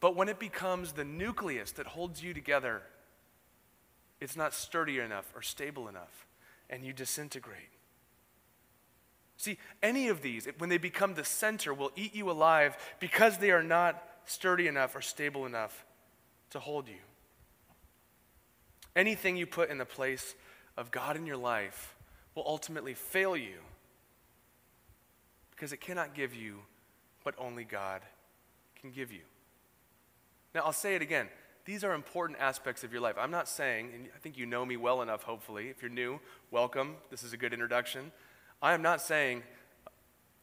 But 0.00 0.16
when 0.16 0.28
it 0.28 0.38
becomes 0.38 0.92
the 0.92 1.04
nucleus 1.04 1.72
that 1.72 1.86
holds 1.86 2.22
you 2.22 2.34
together, 2.34 2.82
it's 4.20 4.36
not 4.36 4.54
sturdy 4.54 4.98
enough 4.98 5.30
or 5.34 5.42
stable 5.42 5.88
enough, 5.88 6.26
and 6.70 6.84
you 6.84 6.92
disintegrate. 6.92 7.70
See, 9.36 9.58
any 9.82 10.08
of 10.08 10.22
these, 10.22 10.48
when 10.58 10.70
they 10.70 10.78
become 10.78 11.14
the 11.14 11.24
center, 11.24 11.74
will 11.74 11.92
eat 11.96 12.14
you 12.14 12.30
alive 12.30 12.76
because 13.00 13.36
they 13.38 13.50
are 13.50 13.62
not 13.62 14.02
sturdy 14.24 14.66
enough 14.66 14.96
or 14.96 15.02
stable 15.02 15.44
enough 15.44 15.84
to 16.50 16.58
hold 16.58 16.88
you. 16.88 16.94
Anything 18.94 19.36
you 19.36 19.46
put 19.46 19.68
in 19.68 19.76
the 19.76 19.84
place 19.84 20.34
of 20.76 20.90
God 20.90 21.16
in 21.16 21.26
your 21.26 21.36
life 21.36 21.95
will 22.36 22.44
ultimately 22.46 22.94
fail 22.94 23.36
you 23.36 23.56
because 25.50 25.72
it 25.72 25.80
cannot 25.80 26.14
give 26.14 26.34
you 26.34 26.58
what 27.22 27.34
only 27.38 27.64
God 27.64 28.02
can 28.80 28.92
give 28.92 29.10
you. 29.10 29.22
Now, 30.54 30.62
I'll 30.64 30.72
say 30.72 30.94
it 30.94 31.02
again 31.02 31.28
These 31.64 31.82
are 31.82 31.94
important 31.94 32.38
aspects 32.38 32.84
of 32.84 32.92
your 32.92 33.00
life. 33.00 33.16
I'm 33.18 33.32
not 33.32 33.48
saying, 33.48 33.90
and 33.92 34.08
I 34.14 34.18
think 34.18 34.38
you 34.38 34.46
know 34.46 34.64
me 34.64 34.76
well 34.76 35.02
enough, 35.02 35.24
hopefully. 35.24 35.68
If 35.68 35.82
you're 35.82 35.90
new, 35.90 36.20
welcome. 36.52 36.94
This 37.10 37.24
is 37.24 37.32
a 37.32 37.36
good 37.36 37.52
introduction. 37.52 38.12
I 38.62 38.74
am 38.74 38.82
not 38.82 39.00
saying 39.00 39.42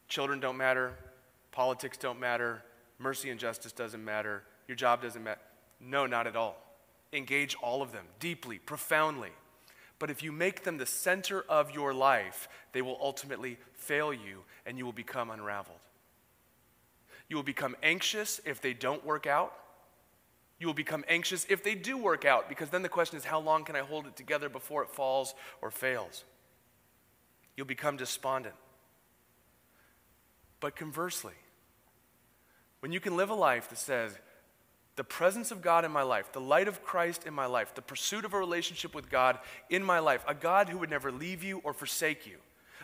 children 0.08 0.40
don't 0.40 0.56
matter, 0.56 0.92
politics 1.50 1.96
don't 1.96 2.20
matter, 2.20 2.62
mercy 2.98 3.30
and 3.30 3.40
justice 3.40 3.72
doesn't 3.72 4.04
matter, 4.04 4.42
your 4.68 4.76
job 4.76 5.00
doesn't 5.00 5.22
matter. 5.22 5.40
No, 5.80 6.06
not 6.06 6.26
at 6.26 6.36
all. 6.36 6.56
Engage 7.12 7.56
all 7.62 7.82
of 7.82 7.92
them 7.92 8.04
deeply, 8.20 8.58
profoundly. 8.58 9.30
But 10.04 10.10
if 10.10 10.22
you 10.22 10.32
make 10.32 10.64
them 10.64 10.76
the 10.76 10.84
center 10.84 11.46
of 11.48 11.70
your 11.70 11.94
life, 11.94 12.46
they 12.72 12.82
will 12.82 12.98
ultimately 13.00 13.56
fail 13.72 14.12
you 14.12 14.44
and 14.66 14.76
you 14.76 14.84
will 14.84 14.92
become 14.92 15.30
unraveled. 15.30 15.78
You 17.26 17.36
will 17.36 17.42
become 17.42 17.74
anxious 17.82 18.38
if 18.44 18.60
they 18.60 18.74
don't 18.74 19.02
work 19.02 19.26
out. 19.26 19.54
You 20.58 20.66
will 20.66 20.74
become 20.74 21.06
anxious 21.08 21.46
if 21.48 21.64
they 21.64 21.74
do 21.74 21.96
work 21.96 22.26
out, 22.26 22.50
because 22.50 22.68
then 22.68 22.82
the 22.82 22.88
question 22.90 23.16
is 23.16 23.24
how 23.24 23.40
long 23.40 23.64
can 23.64 23.76
I 23.76 23.78
hold 23.78 24.06
it 24.06 24.14
together 24.14 24.50
before 24.50 24.82
it 24.82 24.90
falls 24.90 25.34
or 25.62 25.70
fails? 25.70 26.24
You'll 27.56 27.64
become 27.64 27.96
despondent. 27.96 28.56
But 30.60 30.76
conversely, 30.76 31.32
when 32.80 32.92
you 32.92 33.00
can 33.00 33.16
live 33.16 33.30
a 33.30 33.34
life 33.34 33.70
that 33.70 33.78
says, 33.78 34.18
the 34.96 35.04
presence 35.04 35.50
of 35.50 35.62
God 35.62 35.84
in 35.84 35.90
my 35.90 36.02
life, 36.02 36.32
the 36.32 36.40
light 36.40 36.68
of 36.68 36.82
Christ 36.82 37.26
in 37.26 37.34
my 37.34 37.46
life, 37.46 37.74
the 37.74 37.82
pursuit 37.82 38.24
of 38.24 38.32
a 38.32 38.38
relationship 38.38 38.94
with 38.94 39.10
God 39.10 39.38
in 39.68 39.82
my 39.82 39.98
life, 39.98 40.24
a 40.28 40.34
God 40.34 40.68
who 40.68 40.78
would 40.78 40.90
never 40.90 41.10
leave 41.10 41.42
you 41.42 41.60
or 41.64 41.72
forsake 41.72 42.26
you, 42.26 42.36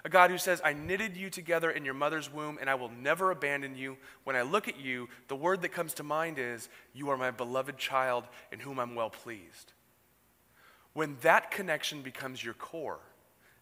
a 0.04 0.08
God 0.08 0.30
who 0.30 0.38
says, 0.38 0.60
I 0.64 0.72
knitted 0.72 1.16
you 1.16 1.30
together 1.30 1.70
in 1.70 1.84
your 1.84 1.94
mother's 1.94 2.32
womb 2.32 2.58
and 2.60 2.68
I 2.68 2.74
will 2.74 2.90
never 2.90 3.30
abandon 3.30 3.76
you. 3.76 3.96
When 4.24 4.34
I 4.34 4.42
look 4.42 4.66
at 4.66 4.80
you, 4.80 5.08
the 5.28 5.36
word 5.36 5.62
that 5.62 5.72
comes 5.72 5.94
to 5.94 6.02
mind 6.02 6.38
is, 6.38 6.68
You 6.94 7.10
are 7.10 7.16
my 7.16 7.30
beloved 7.30 7.76
child 7.76 8.24
in 8.50 8.60
whom 8.60 8.80
I'm 8.80 8.94
well 8.94 9.10
pleased. 9.10 9.72
When 10.92 11.16
that 11.20 11.50
connection 11.50 12.02
becomes 12.02 12.42
your 12.42 12.54
core, 12.54 13.00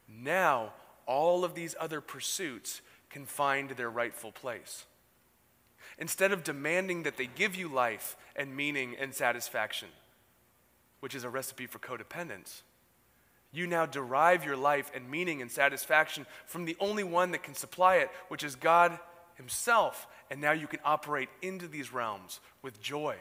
now 0.08 0.72
all 1.06 1.44
of 1.44 1.54
these 1.54 1.74
other 1.78 2.00
pursuits 2.00 2.80
can 3.11 3.26
find 3.26 3.70
their 3.70 3.90
rightful 3.90 4.32
place. 4.32 4.87
Instead 5.98 6.32
of 6.32 6.44
demanding 6.44 7.02
that 7.02 7.16
they 7.16 7.26
give 7.26 7.56
you 7.56 7.68
life 7.68 8.16
and 8.37 8.56
meaning 8.56 8.94
and 8.98 9.12
satisfaction, 9.12 9.88
which 11.00 11.14
is 11.14 11.24
a 11.24 11.28
recipe 11.28 11.66
for 11.66 11.78
codependence, 11.78 12.62
you 13.52 13.66
now 13.66 13.87
derive 13.87 14.44
your 14.44 14.56
life 14.56 14.90
and 14.94 15.11
meaning 15.11 15.42
and 15.42 15.50
satisfaction 15.50 16.26
from 16.46 16.64
the 16.64 16.76
only 16.80 17.02
one 17.02 17.32
that 17.32 17.42
can 17.42 17.54
supply 17.54 17.96
it, 17.96 18.11
which 18.28 18.44
is 18.44 18.54
God 18.54 18.98
Himself. 19.37 20.06
And 20.30 20.40
now 20.40 20.52
you 20.52 20.66
can 20.66 20.80
operate 20.84 21.30
into 21.40 21.66
these 21.66 21.92
realms 21.92 22.40
with 22.62 22.80
joy, 22.80 23.16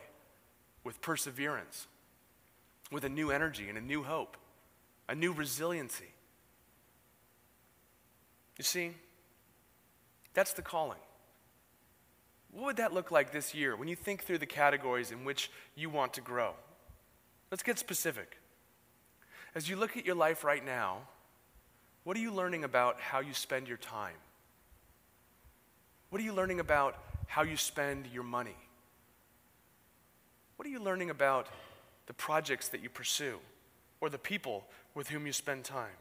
with 0.84 1.02
perseverance, 1.02 1.88
with 2.92 3.06
a 3.06 3.10
new 3.10 3.32
energy 3.32 3.70
and 3.70 3.78
a 3.78 3.82
new 3.82 4.04
hope, 4.04 4.36
a 5.08 5.16
new 5.16 5.32
resiliency. 5.32 6.12
You 8.58 8.64
see, 8.64 8.92
that's 10.34 10.54
the 10.54 10.62
calling. 10.62 11.00
What 12.58 12.66
would 12.66 12.78
that 12.78 12.92
look 12.92 13.12
like 13.12 13.32
this 13.32 13.54
year 13.54 13.76
when 13.76 13.88
you 13.88 13.96
think 13.96 14.24
through 14.24 14.40
the 14.40 14.48
categories 14.48 15.12
in 15.12 15.24
which 15.24 15.52
you 15.76 15.92
want 15.92 16.16
to 16.16 16.22
grow? 16.22 16.54
Let's 17.52 17.62
get 17.62 17.78
specific. 17.78 18.40
As 19.54 19.70
you 19.70 19.76
look 19.76 19.96
at 19.96 20.08
your 20.08 20.16
life 20.16 20.44
right 20.44 20.66
now, 20.66 21.02
what 22.04 22.18
are 22.18 22.20
you 22.20 22.32
learning 22.32 22.64
about 22.64 23.00
how 23.00 23.20
you 23.20 23.36
spend 23.36 23.68
your 23.68 23.78
time? 23.78 24.16
What 26.10 26.20
are 26.20 26.26
you 26.26 26.34
learning 26.34 26.60
about 26.60 26.98
how 27.28 27.44
you 27.44 27.58
spend 27.58 28.08
your 28.12 28.24
money? 28.24 28.58
What 30.56 30.68
are 30.68 30.72
you 30.72 30.80
learning 30.80 31.12
about 31.12 31.46
the 32.08 32.14
projects 32.14 32.70
that 32.70 32.82
you 32.82 32.90
pursue 32.90 33.38
or 34.02 34.10
the 34.10 34.18
people 34.18 34.66
with 34.96 35.10
whom 35.10 35.28
you 35.28 35.32
spend 35.32 35.64
time? 35.64 36.00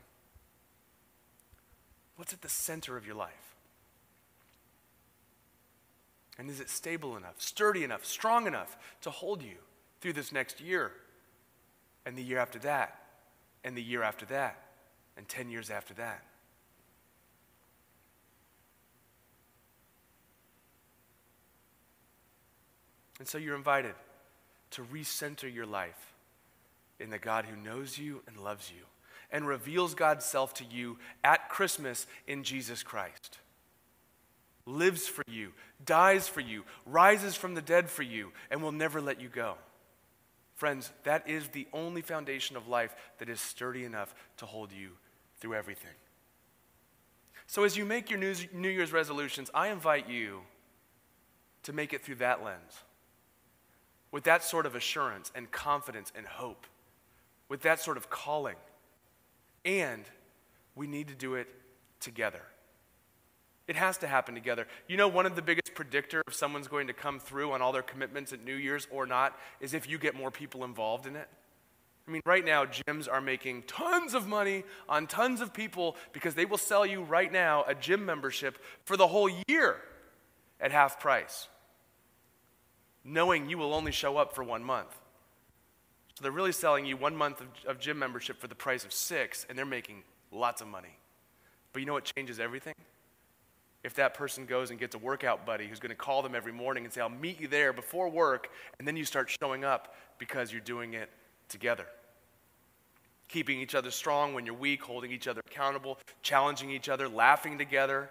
What's 2.16 2.33
at 2.33 2.40
the 2.40 2.49
center 2.49 2.97
of 2.97 3.05
your 3.05 3.14
life? 3.14 3.45
And 6.38 6.51
is 6.51 6.61
it 6.61 6.68
stable 6.68 7.16
enough, 7.16 7.40
sturdy 7.40 7.83
enough, 7.83 8.05
strong 8.05 8.46
enough 8.46 8.77
to 9.03 9.11
hold 9.11 9.42
you 9.42 9.57
through 10.01 10.12
this 10.12 10.33
next 10.33 10.61
year 10.61 10.92
and 12.05 12.16
the 12.16 12.22
year 12.22 12.38
after 12.38 12.59
that 12.61 12.99
and 13.66 13.77
the 13.77 13.83
year 13.83 14.03
after 14.05 14.25
that, 14.27 14.62
and 15.16 15.29
10 15.29 15.51
years 15.51 15.70
after 15.70 15.92
that. 15.94 16.22
And 23.18 23.27
so 23.27 23.38
you're 23.38 23.57
invited 23.57 23.94
to 24.72 24.83
recenter 24.83 25.53
your 25.53 25.66
life 25.66 26.14
in 27.01 27.11
the 27.11 27.18
God 27.18 27.44
who 27.46 27.57
knows 27.57 27.99
you 27.99 28.22
and 28.29 28.38
loves 28.38 28.70
you 28.70 28.85
and 29.33 29.49
reveals 29.49 29.94
God's 29.94 30.25
self 30.25 30.55
to 30.55 30.64
you 30.64 30.99
at 31.25 31.49
Christmas 31.49 32.07
in 32.29 32.44
Jesus 32.44 32.85
Christ. 32.85 33.38
Lives 34.66 35.07
for 35.07 35.22
you, 35.29 35.52
dies 35.85 36.26
for 36.29 36.40
you, 36.40 36.64
rises 36.85 37.37
from 37.37 37.55
the 37.55 37.62
dead 37.62 37.88
for 37.88 38.02
you, 38.02 38.33
and 38.50 38.62
will 38.62 38.72
never 38.72 39.00
let 39.00 39.20
you 39.20 39.29
go. 39.29 39.55
Friends, 40.57 40.90
that 41.05 41.29
is 41.29 41.48
the 41.48 41.68
only 41.72 42.02
foundation 42.02 42.57
of 42.57 42.66
life 42.66 42.94
that 43.18 43.29
is 43.29 43.40
sturdy 43.40 43.85
enough 43.85 44.14
to 44.38 44.46
hold 44.46 44.72
you 44.72 44.90
through 45.38 45.55
everything. 45.55 45.94
So, 47.46 47.62
as 47.62 47.76
you 47.76 47.85
make 47.85 48.11
your 48.11 48.18
New 48.18 48.68
Year's 48.68 48.92
resolutions, 48.92 49.50
I 49.55 49.68
invite 49.68 50.09
you 50.09 50.40
to 51.62 51.72
make 51.72 51.92
it 51.92 52.02
through 52.02 52.16
that 52.16 52.42
lens, 52.42 52.83
with 54.11 54.24
that 54.24 54.42
sort 54.42 54.66
of 54.66 54.74
assurance 54.74 55.31
and 55.35 55.50
confidence 55.52 56.12
and 56.16 56.26
hope, 56.26 56.66
with 57.48 57.62
that 57.62 57.79
sort 57.81 57.96
of 57.96 58.11
calling. 58.11 58.57
And 59.64 60.05
we 60.74 60.87
need 60.87 61.09
to 61.09 61.14
do 61.14 61.35
it 61.35 61.48
together. 62.00 62.42
It 63.68 63.76
has 63.76 63.98
to 63.98 64.07
happen 64.07 64.35
together. 64.35 64.66
You 64.87 64.96
know, 64.96 65.09
one 65.09 65.26
of 65.26 65.35
the 65.35 65.42
biggest 65.42 65.74
predictor 65.74 66.22
if 66.29 66.35
someone's 66.35 66.68
going 66.68 66.87
to 66.87 66.92
come 66.92 67.18
through 67.18 67.52
on 67.52 67.62
all 67.62 67.72
their 67.72 67.83
commitments 67.83 68.33
at 68.33 68.44
New 68.44 68.55
Year's 68.55 68.87
or 68.90 69.07
not 69.07 69.37
is 69.61 69.74
if 69.74 69.88
you 69.88 69.98
get 69.98 70.14
more 70.14 70.31
people 70.31 70.64
involved 70.64 71.07
in 71.07 71.16
it. 71.16 71.29
I 72.07 72.12
mean, 72.12 72.22
right 72.24 72.44
now, 72.44 72.64
gyms 72.64 73.11
are 73.11 73.20
making 73.20 73.64
tons 73.64 74.14
of 74.14 74.29
money 74.29 74.62
on 74.88 75.09
tons 75.09 75.40
of 75.40 75.52
people 75.52 75.96
because 76.12 76.35
they 76.37 76.44
will 76.44 76.59
sell 76.59 76.87
you 76.87 77.02
right 77.02 77.33
now 77.33 77.64
a 77.66 77.74
gym 77.74 78.07
membership 78.07 78.59
for 78.85 78.96
the 78.96 79.09
whole 79.09 79.29
year 79.48 79.79
at 80.61 80.70
half 80.70 81.00
price, 81.00 81.48
knowing 83.05 83.50
you 83.50 83.59
will 83.59 83.74
only 83.74 83.90
show 83.90 84.16
up 84.16 84.35
for 84.35 84.44
one 84.44 84.62
month. 84.62 84.96
So 86.14 86.22
they're 86.22 86.31
really 86.31 86.52
selling 86.52 86.87
you 86.87 86.96
one 86.96 87.16
month 87.16 87.40
of, 87.40 87.48
of 87.66 87.81
gym 87.81 87.98
membership 87.98 88.40
for 88.40 88.46
the 88.46 88.55
price 88.55 88.85
of 88.85 88.92
six, 88.92 89.44
and 89.48 89.59
they're 89.59 89.66
making 89.66 90.05
lots 90.31 90.62
of 90.62 90.68
money. 90.68 90.96
But 91.72 91.81
you 91.81 91.87
know 91.87 91.92
what 91.92 92.11
changes 92.16 92.38
everything? 92.38 92.74
If 93.87 93.94
that 93.94 94.14
person 94.14 94.46
goes 94.46 94.70
and 94.70 94.81
gets 94.81 94.96
a 94.96 94.99
workout 94.99 95.46
buddy 95.46 95.68
who's 95.68 95.79
going 95.79 95.90
to 95.90 95.94
call 95.94 96.20
them 96.20 96.35
every 96.35 96.53
morning 96.53 96.85
and 96.85 96.92
say, 96.92 97.01
I'll 97.01 97.09
meet 97.09 97.40
you 97.40 97.46
there 97.46 97.72
before 97.72 98.09
work, 98.09 98.51
and 98.81 98.88
then 98.88 98.96
you 98.96 99.05
start 99.05 99.31
showing 99.40 99.64
up 99.64 99.94
because 100.18 100.51
you're 100.51 100.61
doing 100.61 100.94
it 100.94 101.09
together. 101.49 101.87
Keeping 103.29 103.61
each 103.61 103.77
other 103.77 103.92
strong 103.92 104.35
when 104.35 104.44
you're 104.44 104.57
weak, 104.57 104.83
holding 104.83 105.12
each 105.12 105.29
other 105.29 105.40
accountable, 105.46 106.01
challenging 106.20 106.68
each 106.72 106.88
other, 106.88 107.09
laughing 107.09 107.59
together. 107.59 108.11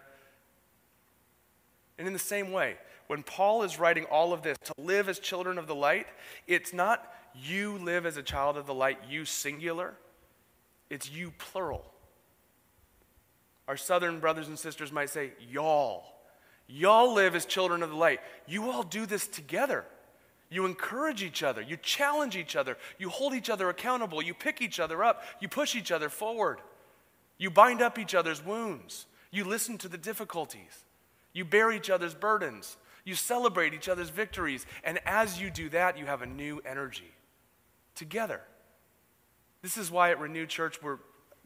And 1.97 2.07
in 2.07 2.13
the 2.13 2.19
same 2.19 2.53
way, 2.53 2.77
when 3.07 3.21
Paul 3.21 3.63
is 3.63 3.77
writing 3.77 4.05
all 4.05 4.31
of 4.31 4.43
this 4.43 4.57
to 4.63 4.73
live 4.77 5.09
as 5.09 5.19
children 5.19 5.57
of 5.57 5.67
the 5.67 5.75
light, 5.75 6.07
it's 6.47 6.71
not 6.71 7.13
you 7.35 7.79
live 7.79 8.05
as 8.05 8.15
a 8.15 8.23
child 8.23 8.55
of 8.55 8.65
the 8.65 8.73
light, 8.73 8.99
you 9.09 9.25
singular, 9.25 9.95
it's 10.89 11.11
you 11.11 11.33
plural. 11.37 11.91
Our 13.67 13.77
southern 13.77 14.19
brothers 14.19 14.47
and 14.47 14.57
sisters 14.59 14.91
might 14.91 15.09
say, 15.09 15.31
y'all. 15.49 16.03
Y'all 16.67 17.13
live 17.13 17.35
as 17.35 17.45
children 17.45 17.83
of 17.83 17.89
the 17.89 17.95
light. 17.95 18.19
You 18.47 18.71
all 18.71 18.83
do 18.83 19.05
this 19.05 19.27
together. 19.27 19.85
You 20.49 20.65
encourage 20.65 21.23
each 21.23 21.43
other. 21.43 21.61
You 21.61 21.77
challenge 21.77 22.35
each 22.35 22.55
other. 22.55 22.77
You 22.97 23.09
hold 23.09 23.33
each 23.33 23.49
other 23.49 23.69
accountable. 23.69 24.21
You 24.21 24.33
pick 24.33 24.61
each 24.61 24.79
other 24.79 25.03
up. 25.03 25.23
You 25.39 25.47
push 25.47 25.75
each 25.75 25.91
other 25.91 26.09
forward. 26.09 26.59
You 27.37 27.49
bind 27.49 27.81
up 27.81 27.99
each 27.99 28.15
other's 28.15 28.43
wounds. 28.43 29.05
You 29.31 29.43
listen 29.43 29.77
to 29.79 29.87
the 29.87 29.97
difficulties. 29.97 30.85
You 31.33 31.45
bear 31.45 31.71
each 31.71 31.89
other's 31.89 32.13
burdens. 32.13 32.77
You 33.03 33.15
celebrate 33.15 33.73
each 33.73 33.89
other's 33.89 34.09
victories. 34.09 34.65
And 34.83 34.99
as 35.05 35.39
you 35.39 35.49
do 35.49 35.69
that, 35.69 35.97
you 35.97 36.05
have 36.05 36.21
a 36.21 36.27
new 36.27 36.61
energy 36.65 37.11
together. 37.95 38.41
This 39.61 39.77
is 39.77 39.91
why 39.91 40.11
at 40.11 40.19
Renew 40.19 40.45
Church 40.45 40.81
we're 40.81 40.99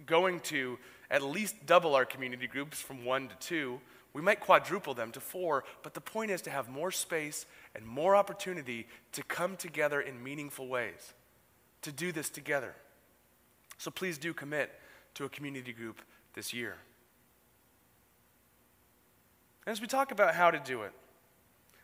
going 0.05 0.39
to 0.41 0.77
at 1.11 1.23
least 1.23 1.65
double 1.65 1.95
our 1.95 2.05
community 2.05 2.47
groups 2.47 2.81
from 2.81 3.05
one 3.05 3.27
to 3.27 3.35
two. 3.35 3.79
We 4.13 4.21
might 4.21 4.39
quadruple 4.39 4.93
them 4.93 5.11
to 5.11 5.19
four, 5.19 5.63
but 5.83 5.93
the 5.93 6.01
point 6.01 6.31
is 6.31 6.41
to 6.43 6.49
have 6.49 6.69
more 6.69 6.91
space 6.91 7.45
and 7.75 7.85
more 7.85 8.15
opportunity 8.15 8.87
to 9.13 9.23
come 9.23 9.55
together 9.55 10.01
in 10.01 10.23
meaningful 10.23 10.67
ways, 10.67 11.13
to 11.83 11.91
do 11.91 12.11
this 12.11 12.29
together. 12.29 12.75
So 13.77 13.91
please 13.91 14.17
do 14.17 14.33
commit 14.33 14.71
to 15.15 15.25
a 15.25 15.29
community 15.29 15.73
group 15.73 16.01
this 16.33 16.53
year. 16.53 16.77
And 19.65 19.71
As 19.71 19.81
we 19.81 19.87
talk 19.87 20.11
about 20.11 20.35
how 20.35 20.51
to 20.51 20.59
do 20.59 20.81
it, 20.81 20.91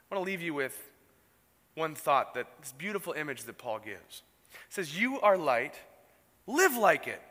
I 0.09 0.15
want 0.15 0.25
to 0.25 0.31
leave 0.31 0.41
you 0.41 0.53
with 0.53 0.91
one 1.75 1.93
thought 1.93 2.33
that 2.33 2.47
this 2.61 2.71
beautiful 2.71 3.13
image 3.13 3.43
that 3.43 3.57
Paul 3.57 3.79
gives. 3.79 4.23
It 4.51 4.73
says, 4.73 4.99
You 4.99 5.19
are 5.21 5.37
light, 5.37 5.75
live 6.47 6.75
like 6.75 7.07
it. 7.07 7.21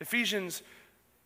Ephesians 0.00 0.62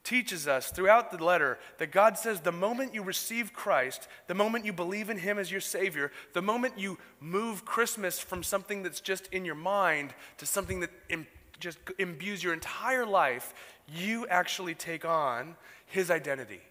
teaches 0.03 0.49
us 0.49 0.71
throughout 0.71 1.11
the 1.11 1.23
letter 1.23 1.59
that 1.79 1.93
God 1.93 2.17
says 2.17 2.41
the 2.41 2.53
moment 2.53 2.95
you 2.95 3.03
receive 3.03 3.53
Christ, 3.53 4.09
the 4.29 4.35
moment 4.35 4.65
you 4.65 4.73
believe 4.73 5.11
in 5.11 5.19
Him 5.19 5.39
as 5.39 5.51
your 5.51 5.61
Savior, 5.61 6.11
the 6.33 6.43
moment 6.43 6.79
you 6.79 6.99
move 7.21 7.65
Christmas 7.65 8.19
from 8.19 8.43
something 8.43 8.83
that's 8.83 9.01
just 9.01 9.27
in 9.29 9.45
your 9.45 9.55
mind 9.55 10.15
to 10.39 10.47
something 10.47 10.81
that 10.81 10.91
Im- 11.09 11.27
just 11.59 11.79
imbues 11.99 12.43
your 12.43 12.55
entire 12.55 13.05
life, 13.05 13.53
you 13.87 14.27
actually 14.29 14.75
take 14.75 15.05
on 15.05 15.57
His 15.87 16.11
identity. 16.11 16.63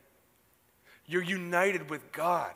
You're 1.05 1.23
united 1.23 1.89
with 1.89 2.11
God. 2.11 2.53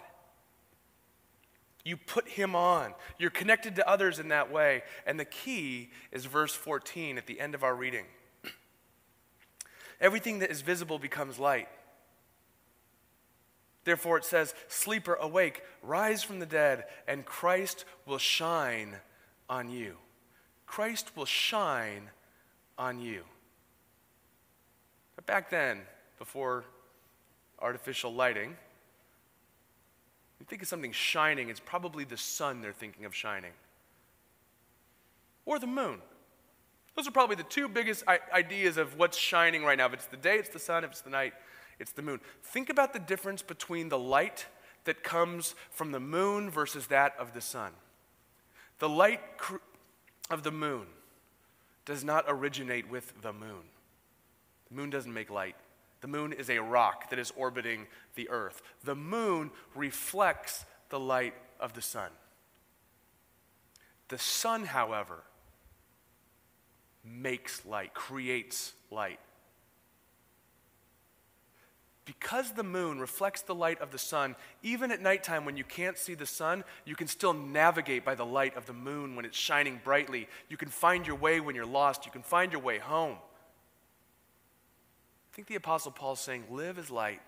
You 1.83 1.97
put 1.97 2.27
him 2.29 2.55
on. 2.55 2.93
You're 3.19 3.29
connected 3.29 3.75
to 3.75 3.89
others 3.89 4.19
in 4.19 4.29
that 4.29 4.51
way. 4.51 4.83
And 5.05 5.19
the 5.19 5.25
key 5.25 5.89
is 6.11 6.25
verse 6.25 6.53
14 6.53 7.17
at 7.17 7.27
the 7.27 7.39
end 7.39 7.55
of 7.55 7.63
our 7.63 7.75
reading. 7.75 8.05
Everything 9.99 10.39
that 10.39 10.51
is 10.51 10.61
visible 10.61 10.99
becomes 10.99 11.39
light. 11.39 11.67
Therefore, 13.83 14.17
it 14.17 14.25
says, 14.25 14.53
Sleeper, 14.67 15.15
awake, 15.15 15.61
rise 15.81 16.23
from 16.23 16.39
the 16.39 16.45
dead, 16.45 16.85
and 17.07 17.25
Christ 17.25 17.85
will 18.05 18.17
shine 18.17 18.95
on 19.49 19.69
you. 19.69 19.97
Christ 20.65 21.11
will 21.15 21.25
shine 21.25 22.09
on 22.77 22.99
you. 22.99 23.23
But 25.15 25.25
back 25.25 25.49
then, 25.49 25.81
before 26.17 26.63
artificial 27.59 28.13
lighting, 28.13 28.55
you 30.39 30.45
think 30.45 30.61
of 30.61 30.67
something 30.67 30.91
shining, 30.91 31.49
it's 31.49 31.61
probably 31.61 32.03
the 32.03 32.17
sun 32.17 32.61
they're 32.61 32.73
thinking 32.73 33.05
of 33.05 33.15
shining. 33.15 33.51
Or 35.45 35.59
the 35.59 35.67
moon. 35.67 35.99
Those 36.95 37.07
are 37.07 37.11
probably 37.11 37.35
the 37.35 37.43
two 37.43 37.67
biggest 37.67 38.03
ideas 38.07 38.77
of 38.77 38.97
what's 38.97 39.17
shining 39.17 39.63
right 39.63 39.77
now. 39.77 39.87
If 39.87 39.93
it's 39.93 40.05
the 40.05 40.17
day, 40.17 40.35
it's 40.35 40.49
the 40.49 40.59
sun. 40.59 40.83
If 40.83 40.91
it's 40.91 41.01
the 41.01 41.09
night, 41.09 41.33
it's 41.79 41.91
the 41.91 42.03
moon. 42.03 42.19
Think 42.43 42.69
about 42.69 42.93
the 42.93 42.99
difference 42.99 43.41
between 43.41 43.89
the 43.89 43.97
light 43.97 44.45
that 44.85 45.03
comes 45.03 45.55
from 45.71 45.91
the 45.91 45.99
moon 45.99 46.49
versus 46.49 46.87
that 46.87 47.13
of 47.17 47.33
the 47.33 47.41
sun. 47.41 47.71
The 48.79 48.89
light 48.89 49.21
of 50.29 50.43
the 50.43 50.51
moon 50.51 50.85
does 51.85 52.03
not 52.03 52.25
originate 52.27 52.89
with 52.89 53.21
the 53.21 53.33
moon. 53.33 53.63
The 54.69 54.75
moon 54.75 54.89
doesn't 54.89 55.13
make 55.13 55.29
light. 55.29 55.55
The 56.01 56.07
moon 56.07 56.33
is 56.33 56.49
a 56.49 56.59
rock 56.59 57.09
that 57.09 57.19
is 57.19 57.31
orbiting 57.35 57.87
the 58.15 58.29
earth. 58.29 58.61
The 58.83 58.95
moon 58.95 59.51
reflects 59.73 60.65
the 60.89 60.99
light 60.99 61.33
of 61.59 61.73
the 61.73 61.81
sun. 61.81 62.09
The 64.09 64.17
sun, 64.17 64.65
however, 64.65 65.23
makes 67.03 67.65
light, 67.65 67.93
creates 67.93 68.73
light. 68.91 69.19
Because 72.05 72.51
the 72.51 72.63
moon 72.63 72.99
reflects 72.99 73.43
the 73.43 73.55
light 73.55 73.79
of 73.79 73.91
the 73.91 73.97
sun, 73.97 74.35
even 74.61 74.91
at 74.91 75.01
nighttime 75.01 75.45
when 75.45 75.55
you 75.55 75.63
can't 75.63 75.97
see 75.97 76.15
the 76.15 76.25
sun, 76.25 76.65
you 76.83 76.95
can 76.95 77.07
still 77.07 77.33
navigate 77.33 78.03
by 78.03 78.13
the 78.13 78.25
light 78.25 78.57
of 78.57 78.65
the 78.65 78.73
moon 78.73 79.15
when 79.15 79.23
it's 79.23 79.37
shining 79.37 79.79
brightly. 79.83 80.27
You 80.49 80.57
can 80.57 80.67
find 80.67 81.07
your 81.07 81.15
way 81.15 81.39
when 81.39 81.55
you're 81.55 81.65
lost. 81.65 82.05
You 82.05 82.11
can 82.11 82.21
find 82.21 82.51
your 82.51 82.61
way 82.61 82.77
home. 82.77 83.15
I 85.31 85.35
think 85.35 85.47
the 85.47 85.55
Apostle 85.55 85.91
Paul 85.91 86.13
is 86.13 86.19
saying, 86.19 86.43
Live 86.49 86.77
as 86.77 86.91
light. 86.91 87.21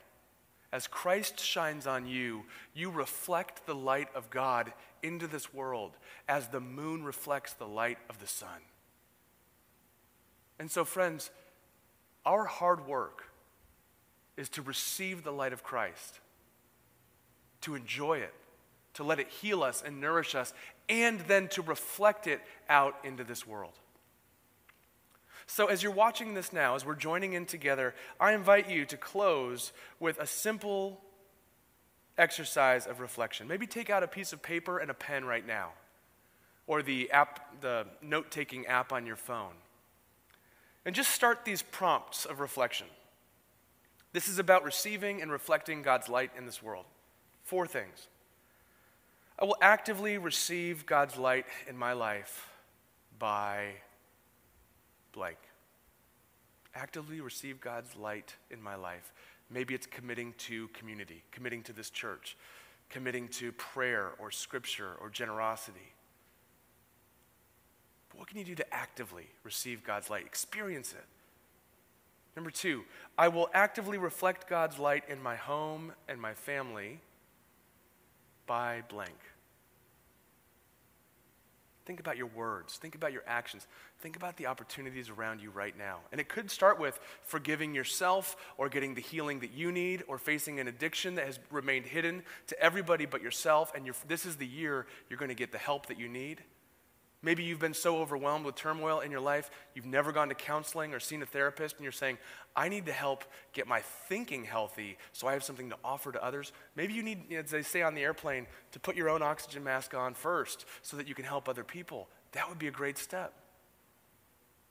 As 0.73 0.87
Christ 0.87 1.39
shines 1.39 1.87
on 1.87 2.05
you, 2.05 2.43
you 2.73 2.89
reflect 2.91 3.65
the 3.65 3.75
light 3.75 4.09
of 4.13 4.29
God 4.29 4.73
into 5.01 5.25
this 5.25 5.53
world 5.53 5.91
as 6.27 6.49
the 6.49 6.59
moon 6.59 7.05
reflects 7.05 7.53
the 7.53 7.67
light 7.67 7.97
of 8.09 8.19
the 8.19 8.27
sun. 8.27 8.59
And 10.59 10.71
so, 10.71 10.85
friends, 10.85 11.31
our 12.25 12.45
hard 12.45 12.87
work 12.87 13.29
is 14.37 14.49
to 14.49 14.61
receive 14.61 15.23
the 15.23 15.31
light 15.31 15.53
of 15.53 15.63
Christ, 15.63 16.19
to 17.61 17.75
enjoy 17.75 18.19
it, 18.19 18.33
to 18.93 19.03
let 19.03 19.19
it 19.19 19.27
heal 19.29 19.63
us 19.63 19.83
and 19.85 19.99
nourish 19.99 20.35
us, 20.35 20.53
and 20.87 21.19
then 21.21 21.47
to 21.49 21.61
reflect 21.61 22.27
it 22.27 22.41
out 22.69 22.95
into 23.03 23.23
this 23.23 23.45
world. 23.45 23.73
So, 25.47 25.67
as 25.67 25.83
you're 25.83 25.91
watching 25.91 26.33
this 26.33 26.51
now, 26.51 26.75
as 26.75 26.85
we're 26.85 26.95
joining 26.95 27.33
in 27.33 27.45
together, 27.45 27.93
I 28.19 28.33
invite 28.33 28.69
you 28.69 28.85
to 28.85 28.97
close 28.97 29.73
with 29.99 30.19
a 30.19 30.25
simple 30.25 31.01
exercise 32.17 32.87
of 32.87 32.99
reflection. 32.99 33.47
Maybe 33.47 33.67
take 33.67 33.89
out 33.89 34.03
a 34.03 34.07
piece 34.07 34.33
of 34.33 34.41
paper 34.41 34.79
and 34.79 34.89
a 34.89 34.93
pen 34.93 35.25
right 35.25 35.45
now, 35.45 35.73
or 36.65 36.81
the 36.81 37.11
app, 37.11 37.61
the 37.61 37.85
note-taking 38.01 38.65
app 38.65 38.91
on 38.91 39.05
your 39.05 39.17
phone, 39.17 39.53
and 40.85 40.93
just 40.93 41.11
start 41.11 41.45
these 41.45 41.61
prompts 41.61 42.25
of 42.25 42.39
reflection. 42.39 42.87
This 44.13 44.27
is 44.27 44.39
about 44.39 44.63
receiving 44.63 45.21
and 45.21 45.31
reflecting 45.31 45.81
God's 45.81 46.07
light 46.07 46.31
in 46.37 46.45
this 46.45 46.63
world. 46.63 46.85
Four 47.43 47.67
things. 47.67 48.07
I 49.37 49.45
will 49.45 49.57
actively 49.61 50.17
receive 50.17 50.85
God's 50.85 51.17
light 51.17 51.45
in 51.67 51.77
my 51.77 51.93
life 51.93 52.49
by 53.19 53.71
blank. 55.11 55.37
Actively 56.73 57.19
receive 57.19 57.59
God's 57.59 57.95
light 57.97 58.35
in 58.49 58.61
my 58.61 58.75
life. 58.75 59.11
Maybe 59.49 59.73
it's 59.73 59.85
committing 59.85 60.33
to 60.39 60.69
community, 60.69 61.23
committing 61.31 61.63
to 61.63 61.73
this 61.73 61.89
church, 61.89 62.37
committing 62.89 63.27
to 63.29 63.51
prayer 63.51 64.11
or 64.19 64.31
scripture 64.31 64.91
or 65.01 65.09
generosity. 65.09 65.93
What 68.17 68.27
can 68.27 68.37
you 68.37 68.45
do 68.45 68.55
to 68.55 68.73
actively 68.73 69.27
receive 69.43 69.83
God's 69.83 70.09
light? 70.09 70.25
Experience 70.25 70.93
it. 70.93 71.05
Number 72.35 72.51
two, 72.51 72.83
I 73.17 73.29
will 73.29 73.49
actively 73.53 73.97
reflect 73.97 74.49
God's 74.49 74.77
light 74.77 75.03
in 75.07 75.21
my 75.21 75.35
home 75.35 75.93
and 76.07 76.19
my 76.19 76.33
family 76.33 76.99
by 78.45 78.83
blank. 78.89 79.15
Think 81.85 81.99
about 81.99 82.17
your 82.17 82.27
words. 82.27 82.77
Think 82.77 82.95
about 82.95 83.13
your 83.13 83.21
actions. 83.27 83.67
Think 83.99 84.15
about 84.15 84.37
the 84.37 84.47
opportunities 84.47 85.09
around 85.09 85.39
you 85.39 85.51
right 85.51 85.77
now. 85.77 85.99
And 86.11 86.19
it 86.19 86.27
could 86.27 86.49
start 86.49 86.79
with 86.79 86.99
forgiving 87.21 87.75
yourself 87.75 88.35
or 88.57 88.69
getting 88.69 88.95
the 88.95 89.01
healing 89.01 89.39
that 89.41 89.53
you 89.53 89.71
need 89.71 90.03
or 90.07 90.17
facing 90.17 90.59
an 90.59 90.67
addiction 90.67 91.15
that 91.15 91.27
has 91.27 91.39
remained 91.51 91.85
hidden 91.85 92.23
to 92.47 92.59
everybody 92.59 93.05
but 93.05 93.21
yourself. 93.21 93.71
And 93.75 93.87
this 94.07 94.25
is 94.25 94.37
the 94.37 94.47
year 94.47 94.87
you're 95.09 95.19
going 95.19 95.29
to 95.29 95.35
get 95.35 95.51
the 95.51 95.59
help 95.59 95.85
that 95.85 95.99
you 95.99 96.09
need. 96.09 96.41
Maybe 97.25 97.41
you've 97.41 97.57
been 97.57 97.73
so 97.73 97.97
overwhelmed 97.97 98.45
with 98.45 98.53
turmoil 98.53 98.99
in 98.99 99.09
your 99.09 99.19
life, 99.19 99.49
you've 99.73 99.87
never 99.87 100.11
gone 100.11 100.29
to 100.29 100.35
counseling 100.35 100.93
or 100.93 100.99
seen 100.99 101.23
a 101.23 101.25
therapist, 101.25 101.75
and 101.75 101.83
you're 101.83 101.91
saying, 101.91 102.19
I 102.55 102.69
need 102.69 102.85
to 102.85 102.91
help 102.91 103.23
get 103.51 103.65
my 103.65 103.81
thinking 104.07 104.43
healthy 104.43 104.99
so 105.11 105.27
I 105.27 105.33
have 105.33 105.43
something 105.43 105.71
to 105.71 105.75
offer 105.83 106.11
to 106.11 106.23
others. 106.23 106.53
Maybe 106.75 106.93
you 106.93 107.01
need, 107.01 107.33
as 107.33 107.49
they 107.49 107.63
say 107.63 107.81
on 107.81 107.95
the 107.95 108.03
airplane, 108.03 108.45
to 108.73 108.79
put 108.79 108.95
your 108.95 109.09
own 109.09 109.23
oxygen 109.23 109.63
mask 109.63 109.95
on 109.95 110.13
first 110.13 110.67
so 110.83 110.97
that 110.97 111.07
you 111.07 111.15
can 111.15 111.25
help 111.25 111.49
other 111.49 111.63
people. 111.63 112.09
That 112.33 112.47
would 112.47 112.59
be 112.59 112.67
a 112.67 112.71
great 112.71 112.99
step. 112.99 113.33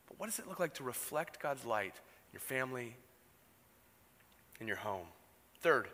But 0.07 0.21
what 0.21 0.27
does 0.27 0.39
it 0.39 0.47
look 0.47 0.61
like 0.61 0.75
to 0.75 0.85
reflect 0.85 1.43
God's 1.43 1.65
light 1.65 1.97
in 1.97 2.35
your 2.35 2.41
family, 2.41 2.95
in 4.61 4.69
your 4.69 4.77
home? 4.77 5.09
Third, 5.61 5.89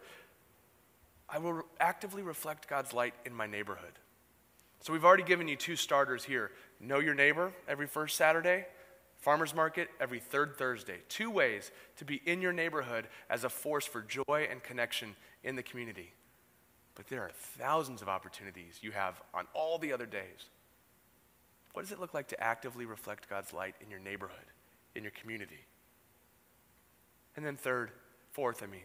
I 1.26 1.38
will 1.38 1.62
actively 1.80 2.20
reflect 2.20 2.68
God's 2.68 2.92
light 2.92 3.14
in 3.24 3.32
my 3.32 3.46
neighborhood. 3.46 3.94
So 4.80 4.92
we've 4.92 5.04
already 5.04 5.22
given 5.22 5.48
you 5.48 5.56
two 5.56 5.76
starters 5.76 6.24
here 6.24 6.50
know 6.80 6.98
your 6.98 7.14
neighbor 7.14 7.52
every 7.68 7.86
first 7.86 8.16
Saturday, 8.16 8.64
farmer's 9.18 9.54
market 9.54 9.88
every 10.00 10.18
third 10.18 10.56
Thursday. 10.56 10.98
Two 11.08 11.30
ways 11.30 11.70
to 11.98 12.04
be 12.06 12.22
in 12.24 12.40
your 12.40 12.52
neighborhood 12.52 13.06
as 13.28 13.44
a 13.44 13.50
force 13.50 13.84
for 13.84 14.00
joy 14.00 14.48
and 14.50 14.62
connection 14.62 15.14
in 15.44 15.56
the 15.56 15.62
community. 15.62 16.12
But 16.94 17.08
there 17.08 17.22
are 17.22 17.30
thousands 17.32 18.00
of 18.00 18.08
opportunities 18.08 18.78
you 18.80 18.92
have 18.92 19.20
on 19.34 19.46
all 19.52 19.78
the 19.78 19.92
other 19.92 20.06
days. 20.06 20.48
What 21.72 21.82
does 21.82 21.92
it 21.92 22.00
look 22.00 22.14
like 22.14 22.28
to 22.28 22.42
actively 22.42 22.86
reflect 22.86 23.28
God's 23.28 23.52
light 23.52 23.74
in 23.82 23.90
your 23.90 24.00
neighborhood, 24.00 24.38
in 24.94 25.02
your 25.02 25.12
community? 25.12 25.66
And 27.36 27.46
then, 27.46 27.56
third, 27.56 27.90
fourth, 28.32 28.62
I 28.62 28.66
mean, 28.66 28.80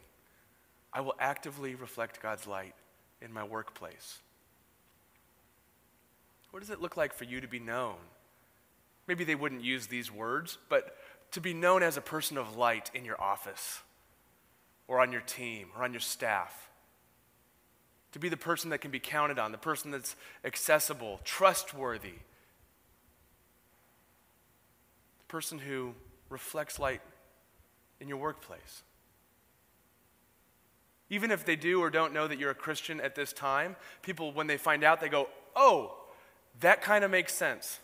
I 0.94 1.02
will 1.02 1.16
actively 1.20 1.76
reflect 1.76 2.22
God's 2.22 2.46
light 2.46 2.76
in 3.22 3.34
my 3.34 3.44
workplace. 3.44 4.20
What 6.56 6.62
does 6.62 6.70
it 6.70 6.82
look 6.82 6.96
like 6.96 7.14
for 7.14 7.26
you 7.26 7.42
to 7.42 7.50
be 7.50 7.60
known? 7.60 7.98
Maybe 9.08 9.26
they 9.26 9.36
wouldn't 9.36 9.62
use 9.62 9.88
these 9.88 10.10
words, 10.10 10.58
but 10.70 10.96
to 11.32 11.42
be 11.42 11.54
known 11.54 11.84
as 11.84 11.98
a 11.98 12.02
person 12.02 12.38
of 12.38 12.56
light 12.56 12.90
in 12.94 13.04
your 13.04 13.22
office 13.22 13.82
or 14.88 15.02
on 15.02 15.12
your 15.12 15.20
team 15.20 15.68
or 15.76 15.84
on 15.84 15.92
your 15.92 16.00
staff. 16.00 16.70
To 18.14 18.20
be 18.20 18.30
the 18.30 18.38
person 18.38 18.70
that 18.70 18.78
can 18.78 18.90
be 18.90 19.02
counted 19.02 19.38
on, 19.38 19.52
the 19.52 19.58
person 19.58 19.92
that's 19.92 20.16
accessible, 20.46 21.20
trustworthy, 21.26 22.14
the 25.18 25.26
person 25.28 25.60
who 25.60 25.94
reflects 26.30 26.80
light 26.80 27.02
in 28.00 28.08
your 28.08 28.18
workplace. 28.18 28.84
Even 31.10 31.32
if 31.32 31.44
they 31.44 31.58
do 31.58 31.82
or 31.82 31.90
don't 31.90 32.14
know 32.14 32.30
that 32.30 32.40
you're 32.40 32.52
a 32.52 32.56
Christian 32.56 33.02
at 33.02 33.14
this 33.14 33.34
time, 33.34 33.76
people, 34.02 34.32
when 34.32 34.48
they 34.48 34.56
find 34.56 34.86
out, 34.86 35.02
they 35.02 35.10
go, 35.10 35.28
oh, 35.54 35.98
that 36.62 36.82
kind 36.82 37.04
of 37.04 37.12
makes 37.12 37.34
sense. 37.34 37.80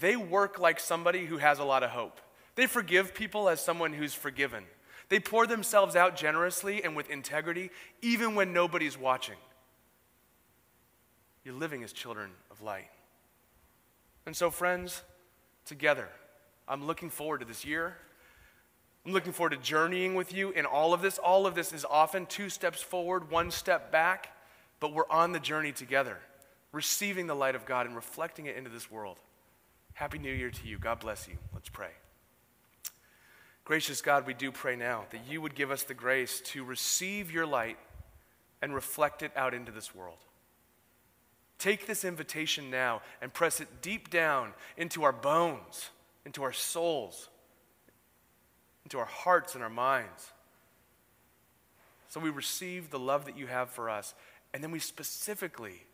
They 0.00 0.16
work 0.16 0.58
like 0.58 0.80
somebody 0.80 1.26
who 1.26 1.38
has 1.38 1.58
a 1.58 1.64
lot 1.64 1.82
of 1.82 1.90
hope. 1.90 2.20
They 2.54 2.66
forgive 2.66 3.14
people 3.14 3.48
as 3.48 3.60
someone 3.60 3.92
who's 3.92 4.14
forgiven. 4.14 4.64
They 5.08 5.20
pour 5.20 5.46
themselves 5.46 5.96
out 5.96 6.16
generously 6.16 6.82
and 6.82 6.96
with 6.96 7.10
integrity, 7.10 7.70
even 8.02 8.34
when 8.34 8.52
nobody's 8.52 8.98
watching. 8.98 9.36
You're 11.44 11.54
living 11.54 11.84
as 11.84 11.92
children 11.92 12.30
of 12.50 12.62
light. 12.62 12.88
And 14.26 14.34
so, 14.34 14.50
friends, 14.50 15.02
together, 15.66 16.08
I'm 16.66 16.86
looking 16.86 17.10
forward 17.10 17.40
to 17.40 17.44
this 17.44 17.64
year. 17.64 17.96
I'm 19.04 19.12
looking 19.12 19.32
forward 19.32 19.50
to 19.50 19.58
journeying 19.58 20.14
with 20.14 20.32
you 20.32 20.50
in 20.52 20.64
all 20.64 20.94
of 20.94 21.02
this. 21.02 21.18
All 21.18 21.46
of 21.46 21.54
this 21.54 21.72
is 21.74 21.84
often 21.84 22.24
two 22.24 22.48
steps 22.48 22.80
forward, 22.82 23.30
one 23.30 23.50
step 23.50 23.92
back, 23.92 24.34
but 24.80 24.94
we're 24.94 25.08
on 25.10 25.32
the 25.32 25.40
journey 25.40 25.72
together, 25.72 26.18
receiving 26.74 27.26
the 27.28 27.34
light 27.34 27.54
of 27.54 27.64
God 27.64 27.86
and 27.86 27.94
reflecting 27.94 28.46
it 28.46 28.56
into 28.56 28.68
this 28.68 28.90
world. 28.90 29.18
Happy 29.94 30.18
New 30.18 30.32
Year 30.32 30.50
to 30.50 30.66
you. 30.66 30.76
God 30.76 30.98
bless 31.00 31.28
you. 31.28 31.34
Let's 31.54 31.68
pray. 31.68 31.90
Gracious 33.64 34.02
God, 34.02 34.26
we 34.26 34.34
do 34.34 34.50
pray 34.52 34.76
now 34.76 35.04
that 35.10 35.20
you 35.28 35.40
would 35.40 35.54
give 35.54 35.70
us 35.70 35.84
the 35.84 35.94
grace 35.94 36.40
to 36.46 36.64
receive 36.64 37.30
your 37.30 37.46
light 37.46 37.78
and 38.60 38.74
reflect 38.74 39.22
it 39.22 39.30
out 39.36 39.54
into 39.54 39.72
this 39.72 39.94
world. 39.94 40.18
Take 41.58 41.86
this 41.86 42.04
invitation 42.04 42.70
now 42.70 43.00
and 43.22 43.32
press 43.32 43.60
it 43.60 43.68
deep 43.80 44.10
down 44.10 44.52
into 44.76 45.04
our 45.04 45.12
bones, 45.12 45.90
into 46.26 46.42
our 46.42 46.52
souls, 46.52 47.28
into 48.84 48.98
our 48.98 49.06
hearts 49.06 49.54
and 49.54 49.62
our 49.62 49.70
minds. 49.70 50.32
So 52.08 52.20
we 52.20 52.30
receive 52.30 52.90
the 52.90 52.98
love 52.98 53.24
that 53.26 53.38
you 53.38 53.46
have 53.46 53.70
for 53.70 53.88
us, 53.88 54.14
and 54.52 54.62
then 54.62 54.72
we 54.72 54.78
specifically 54.78 55.84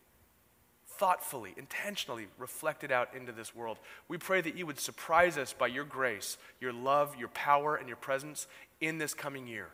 thoughtfully, 1.01 1.55
intentionally 1.57 2.27
reflected 2.37 2.93
out 2.93 3.09
into 3.17 3.33
this 3.33 3.55
world. 3.55 3.79
We 4.07 4.19
pray 4.19 4.43
that 4.43 4.55
you 4.55 4.67
would 4.67 4.79
surprise 4.79 5.39
us 5.39 5.55
by 5.55 5.69
your 5.69 5.85
grace, 5.85 6.37
your 6.61 6.75
love, 6.75 7.17
your 7.19 7.29
power, 7.29 7.75
and 7.75 7.89
your 7.89 7.97
presence 7.97 8.47
in 8.83 8.99
this 8.99 9.15
coming 9.15 9.47
year, 9.47 9.69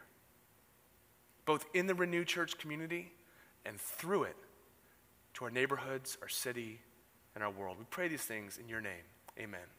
both 1.44 1.66
in 1.74 1.88
the 1.88 1.96
renewed 1.96 2.28
Church 2.28 2.56
community 2.58 3.10
and 3.64 3.80
through 3.80 4.22
it 4.22 4.36
to 5.34 5.44
our 5.44 5.50
neighborhoods, 5.50 6.16
our 6.22 6.28
city, 6.28 6.78
and 7.34 7.42
our 7.42 7.50
world. 7.50 7.76
We 7.76 7.86
pray 7.90 8.06
these 8.06 8.22
things 8.22 8.56
in 8.56 8.68
your 8.68 8.80
name. 8.80 9.04
Amen. 9.36 9.75